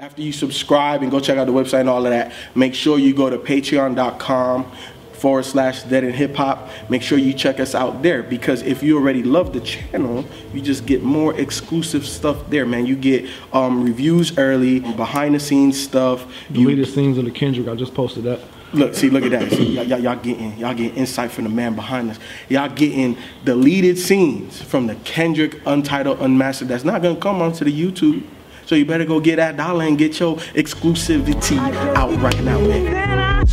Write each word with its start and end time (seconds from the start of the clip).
After 0.00 0.22
you 0.22 0.32
subscribe 0.32 1.02
and 1.02 1.10
go 1.10 1.20
check 1.20 1.36
out 1.36 1.46
the 1.46 1.52
website 1.52 1.80
and 1.80 1.88
all 1.90 2.06
of 2.06 2.10
that, 2.10 2.32
make 2.54 2.74
sure 2.74 2.98
you 2.98 3.12
go 3.12 3.28
to 3.28 3.36
patreon.com 3.36 4.72
forward 5.12 5.44
slash 5.44 5.82
dead 5.82 6.04
and 6.04 6.14
hip 6.14 6.34
hop. 6.34 6.70
Make 6.88 7.02
sure 7.02 7.18
you 7.18 7.34
check 7.34 7.60
us 7.60 7.74
out 7.74 8.02
there 8.02 8.22
because 8.22 8.62
if 8.62 8.82
you 8.82 8.96
already 8.96 9.22
love 9.22 9.52
the 9.52 9.60
channel, 9.60 10.24
you 10.54 10.62
just 10.62 10.86
get 10.86 11.02
more 11.02 11.38
exclusive 11.38 12.06
stuff 12.06 12.48
there, 12.48 12.64
man. 12.64 12.86
You 12.86 12.96
get 12.96 13.28
um, 13.52 13.84
reviews 13.84 14.38
early, 14.38 14.80
behind 14.80 15.34
the 15.34 15.40
scenes 15.40 15.78
stuff. 15.78 16.24
You, 16.48 16.62
Deleted 16.62 16.88
scenes 16.88 17.18
of 17.18 17.26
the 17.26 17.30
Kendrick. 17.30 17.68
I 17.68 17.74
just 17.74 17.92
posted 17.92 18.24
that. 18.24 18.40
Look, 18.72 18.94
see, 18.94 19.10
look 19.10 19.24
at 19.24 19.32
that. 19.32 19.50
See, 19.50 19.74
y'all, 19.74 19.84
y'all, 19.84 19.98
y'all 19.98 20.16
getting 20.16 20.56
y'all 20.56 20.72
getting 20.72 20.96
insight 20.96 21.30
from 21.30 21.44
the 21.44 21.50
man 21.50 21.74
behind 21.74 22.08
us. 22.08 22.18
Y'all 22.48 22.70
getting 22.70 23.18
deleted 23.44 23.98
scenes 23.98 24.62
from 24.62 24.86
the 24.86 24.94
Kendrick 24.94 25.60
Untitled 25.66 26.20
Unmastered. 26.20 26.68
That's 26.68 26.84
not 26.84 27.02
gonna 27.02 27.20
come 27.20 27.42
onto 27.42 27.66
the 27.66 27.70
YouTube. 27.70 28.24
So 28.70 28.76
you 28.76 28.84
better 28.84 29.04
go 29.04 29.18
get 29.18 29.34
that 29.34 29.56
dollar 29.56 29.84
and 29.84 29.98
get 29.98 30.20
your 30.20 30.36
exclusivity 30.54 31.58
out 31.96 32.16
right 32.22 32.40
now, 32.44 32.60
man. 32.60 33.44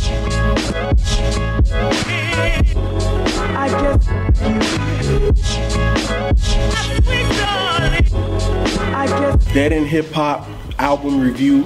Dead 9.52 9.72
in 9.72 9.86
Hip 9.86 10.08
Hop 10.12 10.46
album 10.78 11.20
review, 11.20 11.64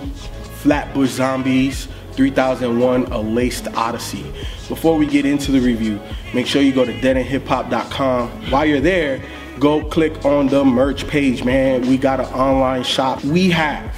Flatbush 0.62 1.11
Zombies 1.11 1.89
3001 2.12 3.12
A 3.12 3.21
Laced 3.21 3.69
Odyssey. 3.75 4.25
Before 4.71 4.97
we 4.97 5.05
get 5.05 5.27
into 5.27 5.53
the 5.53 5.61
review, 5.61 6.01
make 6.33 6.47
sure 6.47 6.62
you 6.62 6.73
go 6.73 6.87
to 6.87 6.93
deadandhiphop.com. 7.01 8.51
While 8.51 8.65
you're 8.65 8.81
there, 8.81 9.23
go 9.62 9.80
click 9.91 10.25
on 10.25 10.48
the 10.48 10.65
merch 10.65 11.07
page, 11.07 11.45
man. 11.45 11.83
We 11.83 11.97
got 11.97 12.19
an 12.19 12.27
online 12.34 12.83
shop. 12.83 13.23
We 13.23 13.48
have 13.51 13.97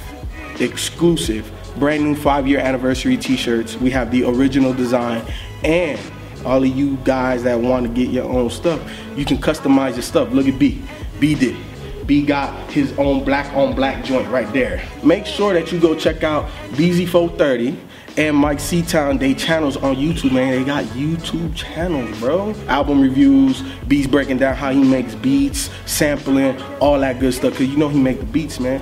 exclusive 0.59 1.51
brand 1.79 2.03
new 2.03 2.15
five 2.15 2.47
year 2.47 2.59
anniversary 2.59 3.17
t 3.17 3.35
shirts. 3.35 3.75
We 3.75 3.89
have 3.89 4.11
the 4.11 4.25
original 4.25 4.75
design 4.75 5.25
and 5.63 5.99
all 6.45 6.61
of 6.61 6.67
you 6.67 6.97
guys 6.97 7.41
that 7.43 7.59
want 7.59 7.87
to 7.87 7.91
get 7.91 8.11
your 8.13 8.25
own 8.25 8.51
stuff, 8.51 8.79
you 9.17 9.25
can 9.25 9.37
customize 9.37 9.93
your 9.93 10.03
stuff. 10.03 10.31
Look 10.31 10.47
at 10.47 10.59
B. 10.59 10.83
B 11.19 11.33
did. 11.33 11.57
B 12.05 12.23
got 12.23 12.69
his 12.69 12.95
own 12.99 13.25
black 13.25 13.51
on 13.55 13.73
black 13.73 14.05
joint 14.05 14.29
right 14.29 14.51
there. 14.53 14.87
Make 15.03 15.25
sure 15.25 15.55
that 15.55 15.71
you 15.71 15.79
go 15.79 15.95
check 15.95 16.23
out 16.23 16.47
BZ430 16.73 17.75
and 18.17 18.35
Mike 18.35 18.59
Town. 18.87 19.17
They 19.17 19.33
channels 19.33 19.77
on 19.77 19.95
YouTube, 19.95 20.31
man. 20.31 20.51
They 20.51 20.63
got 20.63 20.85
YouTube 20.85 21.55
channels, 21.55 22.17
bro. 22.19 22.53
Album 22.67 23.01
reviews, 23.01 23.61
beats 23.87 24.07
breaking 24.07 24.37
down 24.37 24.55
how 24.55 24.71
he 24.71 24.83
makes 24.83 25.15
beats, 25.15 25.69
sampling, 25.85 26.59
all 26.79 26.99
that 26.99 27.19
good 27.19 27.33
stuff. 27.33 27.53
Cause 27.53 27.67
you 27.67 27.77
know 27.77 27.89
he 27.89 27.99
make 27.99 28.19
the 28.19 28.25
beats, 28.25 28.59
man. 28.59 28.81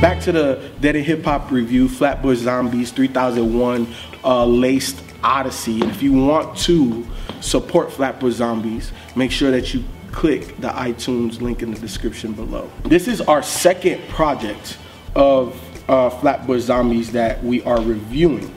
Back 0.00 0.20
to 0.22 0.32
the 0.32 0.70
Dead 0.80 0.96
and 0.96 1.04
Hip 1.04 1.24
Hop 1.24 1.50
review, 1.50 1.88
Flatbush 1.88 2.38
Zombies 2.38 2.90
3001 2.90 3.86
uh, 4.24 4.44
Laced 4.46 5.02
Odyssey. 5.22 5.80
And 5.80 5.90
if 5.90 6.02
you 6.02 6.12
want 6.12 6.56
to 6.58 7.06
support 7.40 7.92
Flatbush 7.92 8.34
Zombies, 8.34 8.92
make 9.14 9.30
sure 9.30 9.50
that 9.50 9.72
you 9.74 9.84
click 10.10 10.56
the 10.58 10.68
iTunes 10.68 11.40
link 11.40 11.62
in 11.62 11.72
the 11.72 11.80
description 11.80 12.32
below. 12.32 12.70
This 12.84 13.08
is 13.08 13.20
our 13.22 13.42
second 13.42 14.06
project 14.08 14.76
of 15.14 15.54
uh, 15.88 16.10
Flatbush 16.10 16.62
Zombies 16.62 17.12
that 17.12 17.42
we 17.42 17.62
are 17.64 17.80
reviewing. 17.80 18.54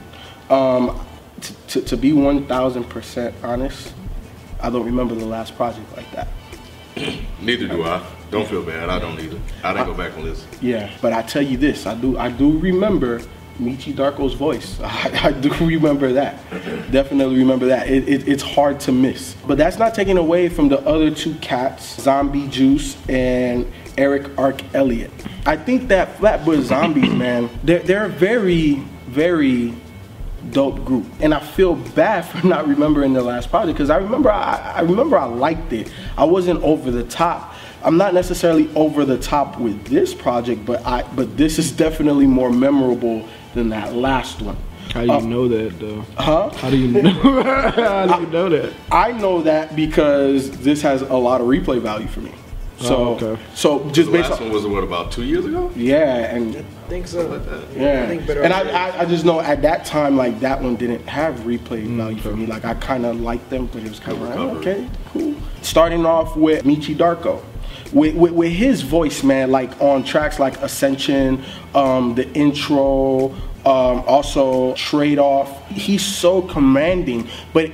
Um, 0.50 1.04
to 1.68 1.96
be 1.96 2.12
1000% 2.12 3.34
honest, 3.42 3.94
I 4.60 4.70
don't 4.70 4.86
remember 4.86 5.14
the 5.14 5.26
last 5.26 5.56
project 5.56 5.86
like 5.96 6.10
that. 6.12 6.28
Neither 7.40 7.68
do 7.68 7.84
I. 7.84 8.04
Don't 8.30 8.48
feel 8.48 8.62
bad. 8.62 8.88
I 8.88 8.98
don't 8.98 9.18
either. 9.20 9.38
I 9.62 9.72
didn't 9.72 9.86
go 9.86 9.94
back 9.94 10.14
and 10.14 10.24
listen. 10.24 10.48
Yeah, 10.60 10.90
but 11.00 11.12
I 11.12 11.22
tell 11.22 11.42
you 11.42 11.56
this, 11.56 11.86
I 11.86 11.94
do 11.94 12.18
I 12.18 12.28
do 12.28 12.58
remember 12.58 13.20
Meechy 13.60 13.94
Darko's 13.94 14.34
voice. 14.34 14.80
I, 14.82 15.28
I, 15.28 15.32
do 15.32 15.52
remember 15.64 16.12
that. 16.14 16.40
Definitely 16.90 17.36
remember 17.36 17.66
that. 17.66 17.88
It, 17.88 18.08
it, 18.08 18.28
it's 18.28 18.42
hard 18.42 18.80
to 18.80 18.92
miss. 18.92 19.34
But 19.46 19.58
that's 19.58 19.78
not 19.78 19.94
taking 19.94 20.18
away 20.18 20.48
from 20.48 20.68
the 20.68 20.80
other 20.80 21.10
two 21.10 21.34
cats, 21.36 22.00
Zombie 22.00 22.48
Juice 22.48 22.96
and 23.08 23.70
Erick 23.98 24.36
Arc 24.38 24.62
Elliott. 24.74 25.10
I 25.46 25.56
think 25.56 25.88
that 25.88 26.16
Flatbush 26.18 26.64
Zombies, 26.64 27.12
man, 27.14 27.48
they're, 27.64 27.80
they're 27.80 28.04
a 28.06 28.08
very, 28.08 28.74
very 29.06 29.72
dope 30.50 30.84
group. 30.84 31.06
And 31.20 31.34
I 31.34 31.40
feel 31.40 31.74
bad 31.74 32.22
for 32.26 32.46
not 32.46 32.66
remembering 32.68 33.12
the 33.12 33.22
last 33.22 33.50
project 33.50 33.76
because 33.76 33.90
I 33.90 33.96
remember 33.96 34.30
I, 34.30 34.74
I 34.76 34.80
remember 34.80 35.18
I 35.18 35.24
liked 35.24 35.72
it. 35.72 35.92
I 36.16 36.24
wasn't 36.24 36.62
over 36.62 36.90
the 36.90 37.04
top. 37.04 37.54
I'm 37.82 37.96
not 37.96 38.14
necessarily 38.14 38.68
over 38.74 39.04
the 39.04 39.18
top 39.18 39.58
with 39.60 39.84
this 39.86 40.12
project, 40.14 40.64
but 40.64 40.84
I 40.84 41.02
but 41.14 41.36
this 41.36 41.58
is 41.58 41.70
definitely 41.70 42.26
more 42.26 42.50
memorable 42.50 43.28
than 43.54 43.68
that 43.70 43.94
last 43.94 44.42
one. 44.42 44.56
How 44.92 45.00
do 45.02 45.06
you 45.06 45.12
Uh, 45.12 45.20
know 45.20 45.48
that 45.48 45.78
though? 45.78 46.04
Huh? 46.16 46.50
How 46.54 46.70
do 46.70 46.76
you 46.76 47.02
know? 47.02 47.10
How 47.42 48.16
do 48.18 48.24
you 48.24 48.30
know 48.30 48.48
that? 48.48 48.72
I 48.90 49.12
know 49.12 49.42
that 49.42 49.76
because 49.76 50.50
this 50.62 50.82
has 50.82 51.02
a 51.02 51.16
lot 51.16 51.40
of 51.40 51.46
replay 51.48 51.80
value 51.80 52.06
for 52.08 52.20
me. 52.20 52.32
So, 52.78 52.94
Oh, 52.96 53.14
okay. 53.14 53.42
so 53.54 53.88
just 53.90 54.10
The 54.10 54.18
based 54.18 54.30
last 54.30 54.40
on 54.42 54.48
one 54.48 54.54
was 54.54 54.66
what 54.66 54.84
about 54.84 55.10
two 55.10 55.24
years 55.24 55.46
ago? 55.46 55.70
yeah, 55.74 56.34
and 56.34 56.56
I 56.56 56.88
think 56.90 57.06
so. 57.08 57.22
yeah, 57.74 58.02
I 58.04 58.06
think 58.06 58.26
better 58.26 58.42
and 58.42 58.52
I, 58.52 58.60
I, 58.88 59.00
I 59.00 59.04
just 59.06 59.24
know 59.24 59.40
at 59.40 59.62
that 59.62 59.86
time 59.86 60.16
like 60.16 60.40
that 60.40 60.62
one 60.62 60.76
didn't 60.76 61.06
have 61.08 61.36
replay 61.40 61.86
Mm, 61.86 61.96
value 61.96 62.18
for 62.20 62.36
me. 62.36 62.44
Like 62.46 62.64
I 62.66 62.74
kind 62.74 63.06
of 63.06 63.18
liked 63.20 63.48
them, 63.48 63.66
but 63.72 63.82
it 63.82 63.88
was 63.88 63.98
kind 63.98 64.16
of 64.18 64.28
like 64.28 64.38
Recovery. 64.38 64.58
okay, 64.72 64.88
cool. 65.12 65.34
Starting 65.62 66.04
off 66.04 66.36
with 66.36 66.64
Meechy 66.64 66.94
Darko. 66.94 67.42
With, 67.92 68.16
with, 68.16 68.32
with 68.32 68.52
his 68.52 68.82
voice, 68.82 69.22
man, 69.22 69.50
like 69.52 69.80
on 69.80 70.02
tracks 70.02 70.38
like 70.40 70.60
Ascension, 70.60 71.42
um, 71.74 72.14
the 72.16 72.28
intro, 72.34 73.30
um, 73.64 74.02
also 74.06 74.74
Trade 74.74 75.18
Off, 75.20 75.66
he's 75.68 76.04
so 76.04 76.42
commanding, 76.42 77.28
but 77.52 77.70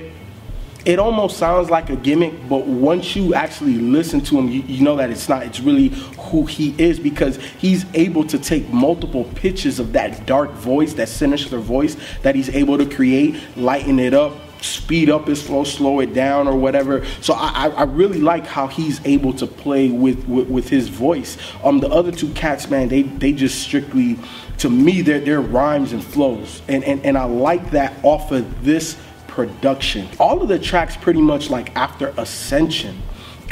it 0.85 0.99
almost 0.99 1.37
sounds 1.37 1.69
like 1.69 1.89
a 1.89 1.95
gimmick, 1.95 2.33
but 2.49 2.65
once 2.67 3.15
you 3.15 3.33
actually 3.33 3.75
listen 3.75 4.19
to 4.21 4.37
him, 4.37 4.49
you, 4.49 4.61
you 4.63 4.83
know 4.83 4.97
that 4.97 5.09
it's 5.09 5.29
not. 5.29 5.43
It's 5.43 5.59
really 5.59 5.89
who 6.17 6.45
he 6.45 6.75
is 6.77 6.99
because 6.99 7.37
he's 7.37 7.85
able 7.93 8.25
to 8.27 8.37
take 8.37 8.69
multiple 8.69 9.23
pitches 9.35 9.79
of 9.79 9.93
that 9.93 10.25
dark 10.25 10.51
voice, 10.51 10.93
that 10.93 11.07
sinister 11.07 11.57
voice 11.57 11.95
that 12.23 12.35
he's 12.35 12.49
able 12.49 12.77
to 12.77 12.85
create, 12.85 13.41
lighten 13.55 13.97
it 13.97 14.13
up, 14.13 14.33
speed 14.61 15.09
up 15.09 15.27
his 15.27 15.41
flow, 15.41 15.63
slow 15.63 16.01
it 16.01 16.13
down, 16.13 16.47
or 16.47 16.55
whatever. 16.57 17.05
So 17.21 17.33
I, 17.33 17.67
I 17.67 17.83
really 17.83 18.19
like 18.19 18.45
how 18.45 18.67
he's 18.67 18.99
able 19.05 19.33
to 19.35 19.47
play 19.47 19.89
with, 19.89 20.27
with, 20.27 20.49
with 20.49 20.69
his 20.69 20.89
voice. 20.89 21.37
Um, 21.63 21.79
the 21.79 21.89
other 21.89 22.11
two 22.11 22.29
cats, 22.33 22.69
man, 22.69 22.89
they 22.89 23.03
they 23.03 23.31
just 23.31 23.61
strictly, 23.61 24.17
to 24.57 24.69
me, 24.69 25.01
they're, 25.01 25.19
they're 25.19 25.41
rhymes 25.41 25.93
and 25.93 26.03
flows, 26.03 26.61
and, 26.67 26.83
and 26.83 27.05
and 27.05 27.17
I 27.17 27.23
like 27.23 27.71
that 27.71 27.93
off 28.03 28.31
of 28.31 28.65
this 28.65 28.97
production. 29.33 30.07
All 30.19 30.43
of 30.43 30.47
the 30.47 30.59
tracks 30.59 30.95
pretty 30.95 31.21
much 31.21 31.49
like 31.49 31.75
after 31.75 32.13
Ascension, 32.17 33.01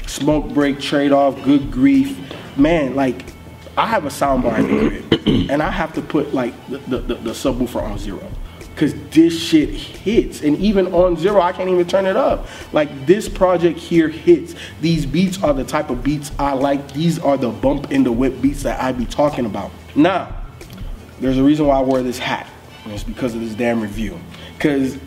Smoke 0.05 0.53
Break, 0.53 0.79
Trade 0.79 1.11
Off, 1.11 1.41
Good 1.43 1.71
Grief, 1.71 2.19
man, 2.55 2.95
like 2.95 3.25
I 3.75 3.87
have 3.87 4.05
a 4.05 4.09
soundbar 4.09 4.59
in 4.59 4.67
the 4.67 5.17
crib 5.17 5.49
and 5.49 5.63
I 5.63 5.71
have 5.71 5.91
to 5.93 6.01
put 6.01 6.35
like 6.35 6.53
the, 6.67 6.77
the, 6.77 6.97
the, 6.99 7.15
the 7.15 7.31
subwoofer 7.31 7.81
on 7.81 7.97
zero. 7.97 8.21
Cause 8.75 8.93
this 9.09 9.39
shit 9.39 9.69
hits. 9.69 10.41
And 10.41 10.55
even 10.57 10.93
on 10.93 11.17
zero, 11.17 11.41
I 11.41 11.51
can't 11.51 11.69
even 11.69 11.87
turn 11.87 12.05
it 12.05 12.15
up. 12.15 12.47
Like 12.73 13.07
this 13.07 13.27
project 13.27 13.79
here 13.79 14.07
hits. 14.07 14.53
These 14.81 15.07
beats 15.07 15.41
are 15.43 15.53
the 15.53 15.63
type 15.63 15.89
of 15.89 16.03
beats 16.03 16.31
I 16.37 16.53
like. 16.53 16.93
These 16.93 17.17
are 17.19 17.37
the 17.37 17.49
bump 17.49 17.91
in 17.91 18.03
the 18.03 18.11
whip 18.11 18.39
beats 18.39 18.63
that 18.63 18.81
I 18.81 18.91
be 18.91 19.05
talking 19.05 19.45
about. 19.45 19.71
Now, 19.95 20.35
there's 21.19 21.37
a 21.37 21.43
reason 21.43 21.65
why 21.65 21.77
I 21.77 21.81
wear 21.81 22.03
this 22.03 22.19
hat. 22.19 22.47
And 22.83 22.93
it's 22.93 23.03
because 23.03 23.35
of 23.35 23.41
this 23.41 23.53
damn 23.53 23.81
review. 23.81 24.19
Because 24.57 24.97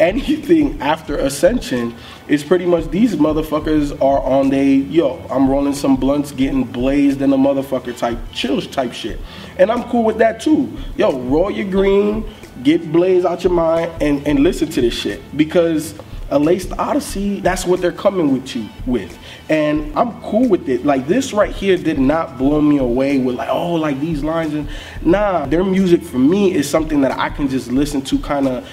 anything 0.00 0.80
after 0.80 1.18
Ascension 1.18 1.94
is 2.26 2.42
pretty 2.42 2.66
much 2.66 2.88
these 2.90 3.16
motherfuckers 3.16 3.92
are 4.02 4.20
on 4.20 4.48
they 4.48 4.74
yo, 4.74 5.24
I'm 5.30 5.48
rolling 5.48 5.74
some 5.74 5.96
blunts, 5.96 6.32
getting 6.32 6.64
blazed 6.64 7.22
in 7.22 7.32
a 7.32 7.36
motherfucker 7.36 7.96
type 7.96 8.18
chills 8.32 8.66
type 8.66 8.92
shit. 8.92 9.20
And 9.58 9.70
I'm 9.70 9.84
cool 9.84 10.04
with 10.04 10.18
that 10.18 10.40
too. 10.40 10.76
Yo, 10.96 11.20
roll 11.20 11.50
your 11.50 11.70
green, 11.70 12.28
get 12.62 12.90
blazed 12.90 13.26
out 13.26 13.44
your 13.44 13.52
mind 13.52 13.92
and, 14.02 14.26
and 14.26 14.40
listen 14.40 14.68
to 14.70 14.80
this 14.80 14.94
shit. 14.94 15.20
Because 15.36 15.94
a 16.30 16.38
laced 16.38 16.72
odyssey, 16.78 17.40
that's 17.40 17.66
what 17.66 17.80
they're 17.80 17.90
coming 17.92 18.32
with 18.32 18.54
you 18.54 18.68
with. 18.86 19.18
And 19.48 19.92
I'm 19.98 20.20
cool 20.22 20.48
with 20.48 20.68
it. 20.68 20.84
Like 20.84 21.08
this 21.08 21.32
right 21.32 21.50
here 21.50 21.76
did 21.76 21.98
not 21.98 22.38
blow 22.38 22.60
me 22.60 22.78
away 22.78 23.18
with 23.18 23.34
like, 23.34 23.48
oh, 23.50 23.74
like 23.74 24.00
these 24.00 24.22
lines 24.22 24.54
and 24.54 24.68
nah, 25.02 25.44
their 25.46 25.64
music 25.64 26.02
for 26.02 26.18
me 26.18 26.54
is 26.54 26.70
something 26.70 27.00
that 27.00 27.18
I 27.18 27.28
can 27.30 27.48
just 27.48 27.70
listen 27.70 28.00
to 28.02 28.18
kind 28.18 28.46
of 28.48 28.68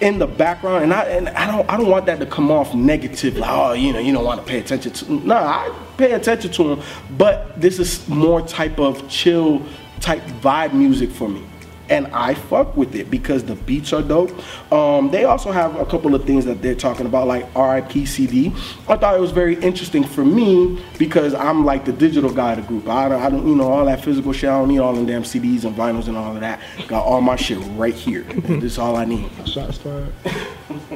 in 0.00 0.18
the 0.18 0.26
background 0.26 0.84
and 0.84 0.94
I 0.94 1.02
and 1.04 1.28
I 1.30 1.46
don't 1.46 1.70
I 1.70 1.76
don't 1.76 1.88
want 1.88 2.06
that 2.06 2.20
to 2.20 2.26
come 2.26 2.50
off 2.50 2.74
negative 2.74 3.36
like 3.36 3.50
oh 3.50 3.72
you 3.72 3.92
know 3.92 3.98
you 3.98 4.12
don't 4.12 4.24
want 4.24 4.40
to 4.40 4.46
pay 4.46 4.58
attention 4.58 4.92
to 4.92 5.12
nah 5.26 5.36
I 5.36 5.86
pay 5.96 6.12
attention 6.12 6.50
to 6.52 6.76
them 6.76 6.82
but 7.18 7.60
this 7.60 7.78
is 7.78 8.08
more 8.08 8.40
type 8.40 8.78
of 8.78 9.06
chill 9.08 9.62
type 10.00 10.22
vibe 10.40 10.72
music 10.72 11.10
for 11.10 11.28
me 11.28 11.44
and 11.90 12.06
I 12.08 12.34
fuck 12.34 12.76
with 12.76 12.94
it 12.94 13.10
because 13.10 13.44
the 13.44 13.56
beats 13.56 13.92
are 13.92 14.02
dope. 14.02 14.30
Um, 14.72 15.10
they 15.10 15.24
also 15.24 15.50
have 15.50 15.74
a 15.76 15.84
couple 15.84 16.14
of 16.14 16.24
things 16.24 16.44
that 16.44 16.62
they're 16.62 16.74
talking 16.76 17.04
about, 17.04 17.26
like 17.26 17.44
RIP 17.54 18.06
CD. 18.06 18.48
I 18.88 18.96
thought 18.96 19.16
it 19.16 19.20
was 19.20 19.32
very 19.32 19.56
interesting 19.56 20.04
for 20.04 20.24
me 20.24 20.82
because 20.98 21.34
I'm 21.34 21.64
like 21.64 21.84
the 21.84 21.92
digital 21.92 22.32
guy 22.32 22.52
of 22.52 22.58
the 22.62 22.66
group. 22.66 22.88
I 22.88 23.08
don't, 23.08 23.20
I 23.20 23.28
don't, 23.28 23.46
you 23.46 23.56
know, 23.56 23.70
all 23.70 23.84
that 23.84 24.02
physical 24.04 24.32
shit. 24.32 24.48
I 24.48 24.58
don't 24.58 24.68
need 24.68 24.78
all 24.78 24.94
them 24.94 25.04
damn 25.04 25.24
CDs 25.24 25.64
and 25.64 25.76
vinyls 25.76 26.06
and 26.06 26.16
all 26.16 26.34
of 26.34 26.40
that. 26.40 26.60
Got 26.86 27.04
all 27.04 27.20
my 27.20 27.36
shit 27.36 27.58
right 27.76 27.94
here. 27.94 28.22
This 28.22 28.72
is 28.72 28.78
all 28.78 28.96
I 28.96 29.04
need. 29.04 29.28
Shots 29.46 29.78
fired. 29.78 30.12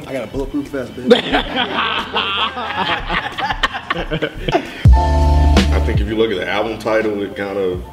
I 0.07 0.13
got 0.13 0.29
a 0.29 0.31
bulletproof 0.31 0.69
vest, 0.69 0.95
baby. 0.95 1.11
I 5.75 5.81
think 5.87 6.01
if 6.01 6.09
you 6.09 6.17
look 6.17 6.31
at 6.31 6.37
the 6.37 6.49
album 6.49 6.79
title, 6.79 7.23
it 7.23 7.37
kind 7.37 7.59
of, 7.59 7.85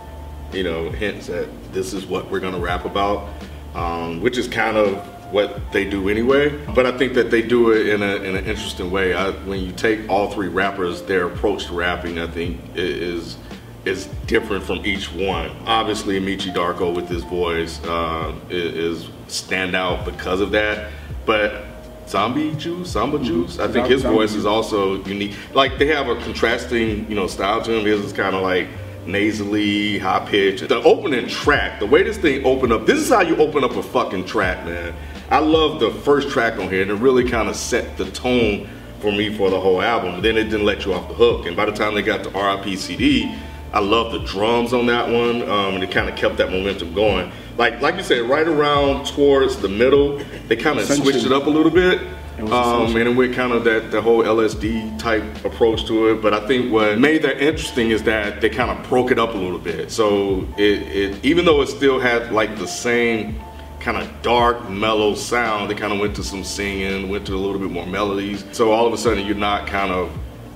you 0.54 0.64
know, 0.64 0.90
hints 0.90 1.30
at 1.30 1.48
this 1.74 1.94
is 1.94 2.06
what 2.06 2.30
we're 2.30 2.40
gonna 2.40 2.60
rap 2.60 2.86
about, 2.86 3.30
um, 3.76 4.22
which 4.22 4.38
is 4.38 4.48
kind 4.48 4.78
of 4.78 4.98
what 5.32 5.72
they 5.72 5.86
do 5.86 6.10
anyway. 6.10 6.50
But 6.76 6.86
I 6.86 6.98
think 6.98 7.14
that 7.14 7.32
they 7.32 7.42
do 7.42 7.72
it 7.72 7.88
in, 7.88 8.04
a, 8.04 8.16
in 8.18 8.36
an 8.36 8.46
interesting 8.46 8.92
way. 8.92 9.14
I, 9.14 9.32
when 9.32 9.62
you 9.62 9.72
take 9.72 10.10
all 10.10 10.30
three 10.30 10.50
rappers, 10.50 11.02
their 11.04 11.28
approach 11.28 11.68
to 11.68 11.74
rapping, 11.74 12.20
I 12.20 12.28
think 12.28 12.60
is 12.76 13.38
is 13.84 14.06
different 14.28 14.64
from 14.64 14.86
each 14.86 15.12
one. 15.12 15.50
Obviously, 15.66 16.20
Meechy 16.20 16.54
Darko 16.54 16.96
with 16.96 17.08
his 17.08 17.24
voice 17.24 17.84
uh, 17.86 18.36
is 18.50 19.10
stand 19.28 19.76
out 19.76 20.06
because 20.06 20.42
of 20.42 20.52
that, 20.52 20.92
but. 21.26 21.66
Zombie 22.08 22.54
Juice, 22.56 22.92
Samba 22.92 23.20
Juice. 23.20 23.58
I 23.58 23.70
think 23.70 23.88
his 23.88 24.02
voice 24.04 24.34
is 24.34 24.46
also 24.46 25.02
unique. 25.06 25.34
Like 25.54 25.78
they 25.78 25.86
have 25.88 26.10
a 26.10 26.16
contrasting, 26.18 27.08
you 27.08 27.16
know, 27.16 27.26
style 27.26 27.62
to 27.62 27.72
him. 27.72 27.86
His 27.86 28.02
is 28.02 28.12
kind 28.12 28.36
of 28.36 28.42
like 28.42 28.68
nasally, 29.06 30.00
high 30.00 30.26
pitch. 30.26 30.62
The 30.62 30.82
opening 30.84 31.28
track, 31.28 31.80
the 31.80 31.86
way 31.86 32.04
this 32.04 32.18
thing 32.18 32.46
opened 32.46 32.74
up, 32.74 32.86
this 32.86 33.00
is 33.00 33.10
how 33.10 33.22
you 33.22 33.36
open 33.38 33.64
up 33.64 33.72
a 33.72 33.84
fucking 33.84 34.26
track, 34.26 34.66
man. 34.66 34.94
I 35.30 35.40
love 35.40 35.80
the 35.80 35.92
first 35.92 36.30
track 36.30 36.60
on 36.60 36.70
here, 36.70 36.82
and 36.82 36.92
it 36.92 36.96
really 36.96 37.30
kind 37.30 37.48
of 37.48 37.56
set 37.56 37.98
the 37.98 38.10
tone 38.12 38.68
for 39.00 39.12
me 39.12 39.36
for 39.36 39.50
the 39.50 39.60
whole 39.60 39.82
album. 39.82 40.22
Then 40.22 40.38
it 40.38 40.46
didn't 40.46 40.66
let 40.66 40.86
you 40.86 40.94
off 40.94 41.08
the 41.08 41.14
hook. 41.14 41.46
And 41.46 41.56
by 41.56 41.66
the 41.66 41.72
time 41.72 41.96
they 41.96 42.02
got 42.02 42.24
to 42.24 42.30
RIP 42.30 42.78
CD, 42.78 43.34
I 43.74 43.80
love 43.80 44.12
the 44.12 44.20
drums 44.20 44.74
on 44.74 44.86
that 44.88 45.08
one, 45.08 45.44
um, 45.44 45.76
and 45.76 45.84
it 45.84 45.92
kind 45.92 46.10
of 46.10 46.16
kept 46.16 46.38
that 46.38 46.52
momentum 46.52 46.94
going. 46.94 47.32
Like, 47.58 47.82
like 47.82 47.96
you 47.96 48.04
said, 48.04 48.30
right 48.30 48.48
around 48.48 49.06
towards 49.06 49.58
the 49.58 49.70
middle, 49.70 50.18
they 50.48 50.56
kind 50.56 50.78
of 50.78 50.86
switched 50.86 51.26
it 51.26 51.32
up 51.32 51.46
a 51.46 51.50
little 51.50 51.72
bit. 51.72 52.02
Um, 52.50 52.96
and 52.96 53.10
it 53.10 53.16
went 53.16 53.36
kind 53.36 53.54
of 53.54 53.64
that 53.66 53.92
the 53.92 54.02
whole 54.02 54.24
LSD 54.24 54.98
type 55.00 55.24
approach 55.46 55.86
to 55.86 56.10
it. 56.10 56.22
But 56.22 56.34
I 56.34 56.46
think 56.48 56.72
what 56.72 56.98
made 57.00 57.22
that 57.24 57.42
interesting 57.42 57.92
is 57.92 58.04
that 58.04 58.42
they 58.42 58.50
kind 58.50 58.72
of 58.72 58.88
broke 58.90 59.12
it 59.12 59.20
up 59.20 59.34
a 59.34 59.38
little 59.38 59.60
bit. 59.60 59.92
So 59.92 60.48
it, 60.58 60.82
it 60.82 61.26
even 61.26 61.46
though 61.46 61.62
it 61.62 61.68
still 61.68 62.00
had 62.00 62.32
like 62.32 62.58
the 62.58 62.68
same 62.68 63.40
kind 63.80 63.98
of 63.98 64.22
dark, 64.22 64.70
mellow 64.70 65.16
sound, 65.16 65.70
they 65.70 65.76
kind 65.76 65.92
of 65.92 66.00
went 66.00 66.16
to 66.16 66.24
some 66.24 66.44
singing, 66.44 67.10
went 67.10 67.26
to 67.28 67.36
a 67.36 67.38
little 67.38 67.60
bit 67.60 67.72
more 67.72 67.86
melodies. 67.86 68.46
So 68.52 68.72
all 68.72 68.86
of 68.86 68.94
a 68.94 68.98
sudden 68.98 69.26
you're 69.26 69.36
not 69.36 69.68
kind 69.68 69.92
of 69.92 70.12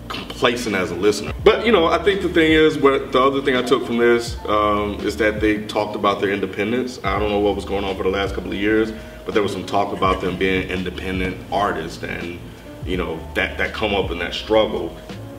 complacent 0.07 0.75
as 0.75 0.91
a 0.91 0.95
listener. 0.95 1.33
But 1.43 1.65
you 1.65 1.71
know, 1.71 1.87
I 1.87 2.01
think 2.03 2.21
the 2.21 2.29
thing 2.29 2.51
is, 2.51 2.77
what 2.77 3.11
the 3.11 3.21
other 3.21 3.41
thing 3.41 3.55
I 3.55 3.61
took 3.61 3.85
from 3.85 3.97
this 3.97 4.37
um, 4.45 4.95
is 5.01 5.17
that 5.17 5.39
they 5.41 5.63
talked 5.65 5.95
about 5.95 6.21
their 6.21 6.31
independence. 6.31 6.99
I 7.03 7.19
don't 7.19 7.29
know 7.29 7.39
what 7.39 7.55
was 7.55 7.65
going 7.65 7.83
on 7.83 7.95
for 7.95 8.03
the 8.03 8.09
last 8.09 8.35
couple 8.35 8.51
of 8.51 8.57
years, 8.57 8.91
but 9.25 9.33
there 9.33 9.43
was 9.43 9.51
some 9.51 9.65
talk 9.65 9.95
about 9.95 10.21
them 10.21 10.37
being 10.37 10.69
independent 10.69 11.37
artists, 11.51 12.03
and 12.03 12.39
you 12.85 12.97
know 12.97 13.19
that 13.33 13.57
that 13.57 13.73
come 13.73 13.93
up 13.93 14.11
in 14.11 14.19
that 14.19 14.33
struggle. 14.33 14.95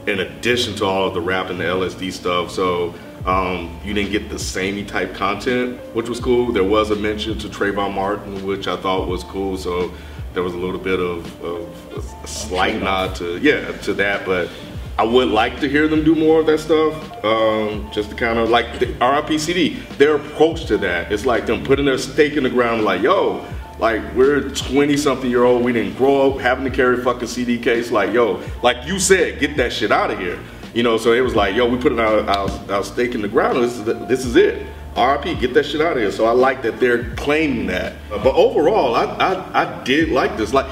In 0.06 0.20
addition 0.20 0.76
to 0.76 0.84
all 0.84 1.08
of 1.08 1.14
the 1.14 1.20
rap 1.20 1.50
and 1.50 1.58
the 1.58 1.64
LSD 1.64 2.12
stuff, 2.12 2.52
so 2.52 2.94
um, 3.26 3.76
you 3.84 3.92
didn't 3.92 4.12
get 4.12 4.28
the 4.28 4.38
samey 4.38 4.84
type 4.84 5.14
content, 5.14 5.80
which 5.94 6.08
was 6.08 6.20
cool. 6.20 6.52
There 6.52 6.62
was 6.62 6.90
a 6.90 6.96
mention 6.96 7.36
to 7.38 7.48
Trayvon 7.48 7.92
Martin, 7.92 8.46
which 8.46 8.68
I 8.68 8.76
thought 8.76 9.08
was 9.08 9.24
cool. 9.24 9.56
So 9.56 9.92
there 10.36 10.44
was 10.44 10.52
a 10.52 10.58
little 10.58 10.78
bit 10.78 11.00
of, 11.00 11.42
of 11.42 12.24
a 12.24 12.28
slight 12.28 12.80
nod 12.82 13.14
to 13.16 13.38
yeah 13.38 13.72
to 13.78 13.94
that, 13.94 14.26
but 14.26 14.50
I 14.98 15.02
would 15.02 15.28
like 15.28 15.60
to 15.60 15.68
hear 15.68 15.88
them 15.88 16.04
do 16.04 16.14
more 16.14 16.40
of 16.40 16.46
that 16.46 16.60
stuff. 16.60 17.24
Um, 17.24 17.90
just 17.90 18.10
to 18.10 18.16
kind 18.16 18.38
of 18.38 18.50
like 18.50 18.78
the 18.78 18.86
RIPCD, 18.86 19.96
their 19.96 20.16
approach 20.16 20.66
to 20.66 20.76
that. 20.76 21.10
It's 21.10 21.24
like 21.24 21.46
them 21.46 21.64
putting 21.64 21.86
their 21.86 21.96
stake 21.96 22.34
in 22.34 22.42
the 22.42 22.50
ground, 22.50 22.84
like 22.84 23.00
yo, 23.00 23.46
like 23.78 24.02
we're 24.14 24.50
20 24.50 24.94
something 24.98 25.30
year 25.30 25.44
old, 25.44 25.64
we 25.64 25.72
didn't 25.72 25.96
grow 25.96 26.30
up 26.32 26.40
having 26.40 26.64
to 26.64 26.70
carry 26.70 27.02
fucking 27.02 27.28
CD 27.28 27.58
case. 27.58 27.90
Like 27.90 28.12
yo, 28.12 28.42
like 28.62 28.86
you 28.86 28.98
said, 28.98 29.40
get 29.40 29.56
that 29.56 29.72
shit 29.72 29.90
out 29.90 30.10
of 30.10 30.18
here. 30.18 30.38
You 30.74 30.82
know, 30.82 30.98
so 30.98 31.14
it 31.14 31.22
was 31.22 31.34
like, 31.34 31.56
yo, 31.56 31.66
we 31.66 31.78
putting 31.78 31.98
our, 31.98 32.20
our, 32.28 32.50
our 32.70 32.84
stake 32.84 33.14
in 33.14 33.22
the 33.22 33.28
ground. 33.28 33.62
This 33.62 33.72
is 33.72 33.84
the, 33.84 33.94
this 33.94 34.26
is 34.26 34.36
it. 34.36 34.66
RIP, 34.96 35.38
get 35.38 35.54
that 35.54 35.66
shit 35.66 35.80
out 35.80 35.92
of 35.92 35.98
here. 35.98 36.10
So 36.10 36.26
I 36.26 36.32
like 36.32 36.62
that 36.62 36.80
they're 36.80 37.14
claiming 37.14 37.66
that. 37.66 37.94
But 38.08 38.34
overall, 38.34 38.94
I, 38.94 39.04
I 39.04 39.62
I 39.62 39.84
did 39.84 40.08
like 40.08 40.36
this. 40.36 40.52
Like 40.52 40.70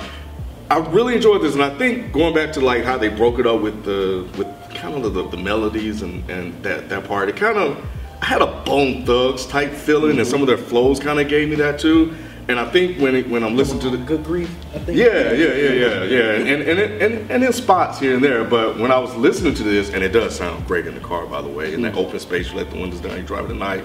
I 0.71 0.79
really 0.79 1.15
enjoyed 1.15 1.43
this, 1.43 1.55
and 1.55 1.63
I 1.63 1.77
think 1.77 2.13
going 2.13 2.35
back 2.35 2.53
to 2.55 2.61
like 2.61 2.85
how 2.85 2.97
they 2.97 3.09
broke 3.09 3.39
it 3.39 3.47
up 3.47 3.61
with 3.61 3.85
the 3.85 4.27
with 4.39 4.49
kind 4.75 5.05
of 5.05 5.15
the, 5.15 5.29
the 5.29 5.37
melodies 5.37 6.03
and 6.03 6.29
and 6.31 6.63
that 6.63 6.89
that 6.89 7.05
part, 7.05 7.29
it 7.29 7.37
kind 7.37 7.59
of 7.59 7.85
I 8.23 8.27
had 8.27 8.41
a 8.41 8.47
Bone 8.47 9.05
Thugs 9.05 9.47
type 9.47 9.73
feeling, 9.73 10.19
and 10.19 10.27
some 10.27 10.41
of 10.41 10.47
their 10.47 10.57
mm-hmm. 10.57 10.67
flows 10.67 10.99
kind 10.99 11.21
of 11.21 11.29
gave 11.29 11.49
me 11.49 11.57
that 11.57 11.79
too. 11.79 12.15
And 12.49 12.61
I 12.61 12.71
think 12.71 12.99
when 12.99 13.15
it, 13.15 13.29
when 13.29 13.43
I'm 13.43 13.57
listening 13.57 13.81
to 13.81 13.91
the 13.91 13.97
Good 13.97 14.25
grief, 14.25 14.51
I 14.75 14.79
think. 14.79 14.99
yeah, 14.99 15.33
yeah, 15.33 15.55
yeah, 15.55 15.71
yeah, 15.71 16.05
yeah, 16.05 16.31
and 16.33 16.63
and 16.63 16.79
and, 16.79 17.03
and, 17.03 17.31
and 17.31 17.45
in 17.45 17.53
spots 17.53 17.99
here 17.99 18.15
and 18.15 18.25
there. 18.25 18.45
But 18.45 18.79
when 18.79 18.91
I 18.91 18.99
was 18.99 19.15
listening 19.17 19.55
to 19.55 19.63
this, 19.63 19.91
and 19.91 20.03
it 20.03 20.11
does 20.11 20.37
sound 20.37 20.67
great 20.67 20.87
in 20.87 20.95
the 20.95 21.01
car, 21.01 21.27
by 21.27 21.41
the 21.41 21.49
way, 21.49 21.73
in 21.73 21.83
that 21.83 21.93
mm-hmm. 21.93 22.01
open 22.01 22.21
space, 22.21 22.51
you 22.51 22.57
let 22.57 22.71
the 22.71 22.79
windows 22.79 23.01
down, 23.01 23.17
you 23.17 23.23
drive 23.23 23.51
at 23.51 23.57
night, 23.57 23.85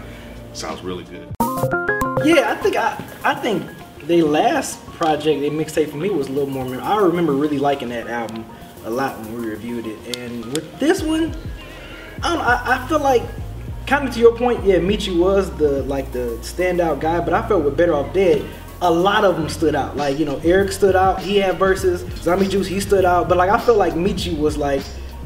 sounds 0.53 0.83
really 0.83 1.03
good. 1.05 1.27
Yeah, 2.25 2.51
I 2.51 2.55
think 2.61 2.75
I 2.75 3.03
I 3.23 3.35
think 3.35 3.63
the 4.05 4.23
last 4.23 4.83
project, 4.87 5.41
their 5.41 5.51
mixtape 5.51 5.91
for 5.91 5.97
me 5.97 6.09
was 6.09 6.27
a 6.27 6.31
little 6.31 6.49
more. 6.49 6.65
I 6.81 6.97
remember 6.97 7.33
really 7.33 7.59
liking 7.59 7.89
that 7.89 8.07
album 8.07 8.45
a 8.85 8.89
lot 8.89 9.19
when 9.19 9.41
we 9.41 9.47
reviewed 9.47 9.85
it, 9.87 10.17
and 10.17 10.45
with 10.45 10.79
this 10.79 11.01
one, 11.01 11.35
I 12.23 12.35
know, 12.35 12.41
I, 12.41 12.83
I 12.83 12.87
feel 12.87 12.99
like 12.99 13.23
kind 13.87 14.07
of 14.07 14.13
to 14.13 14.19
your 14.19 14.37
point. 14.37 14.63
Yeah, 14.63 14.77
Meechy 14.77 15.17
was 15.17 15.49
the 15.57 15.83
like 15.83 16.11
the 16.11 16.37
standout 16.41 16.99
guy, 16.99 17.19
but 17.19 17.33
I 17.33 17.47
felt 17.47 17.63
with 17.63 17.77
Better 17.77 17.93
Off 17.93 18.13
Dead. 18.13 18.45
A 18.81 18.89
lot 18.89 19.25
of 19.25 19.35
them 19.35 19.49
stood 19.49 19.75
out. 19.75 19.97
Like 19.97 20.19
you 20.19 20.25
know, 20.25 20.37
Erick 20.43 20.71
stood 20.71 20.95
out. 20.95 21.21
He 21.21 21.37
had 21.37 21.57
verses. 21.57 22.01
Zombie 22.21 22.47
Juice, 22.47 22.67
he 22.67 22.79
stood 22.79 23.05
out. 23.05 23.27
But 23.27 23.37
like 23.37 23.49
I 23.49 23.59
felt 23.59 23.77
like 23.77 23.93
Meechy 23.93 24.37
was 24.37 24.57
like 24.57 24.81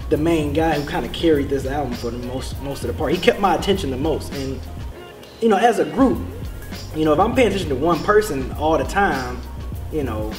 the 0.10 0.18
main 0.18 0.54
guy 0.54 0.80
who 0.80 0.88
kind 0.88 1.06
of 1.06 1.14
carried 1.14 1.50
this 1.50 1.66
album 1.66 1.94
for 1.94 2.12
the 2.12 2.26
most 2.28 2.60
most 2.62 2.84
of 2.84 2.88
the 2.88 2.94
part. 2.94 3.12
He 3.12 3.18
kept 3.18 3.40
my 3.40 3.56
attention 3.56 3.92
the 3.92 3.98
most, 3.98 4.34
and 4.34 4.60
you 5.44 5.50
know, 5.50 5.58
as 5.58 5.80
a 5.80 5.86
group, 5.86 6.20
you 6.96 7.04
know, 7.04 7.12
if 7.12 7.20
I'm 7.20 7.36
paying 7.36 7.50
attention 7.50 7.68
to 7.70 7.76
one 7.76 8.00
person 8.00 8.54
all 8.54 8.78
the 8.78 8.86
time, 8.86 9.42
you 9.92 10.04
know, 10.04 10.32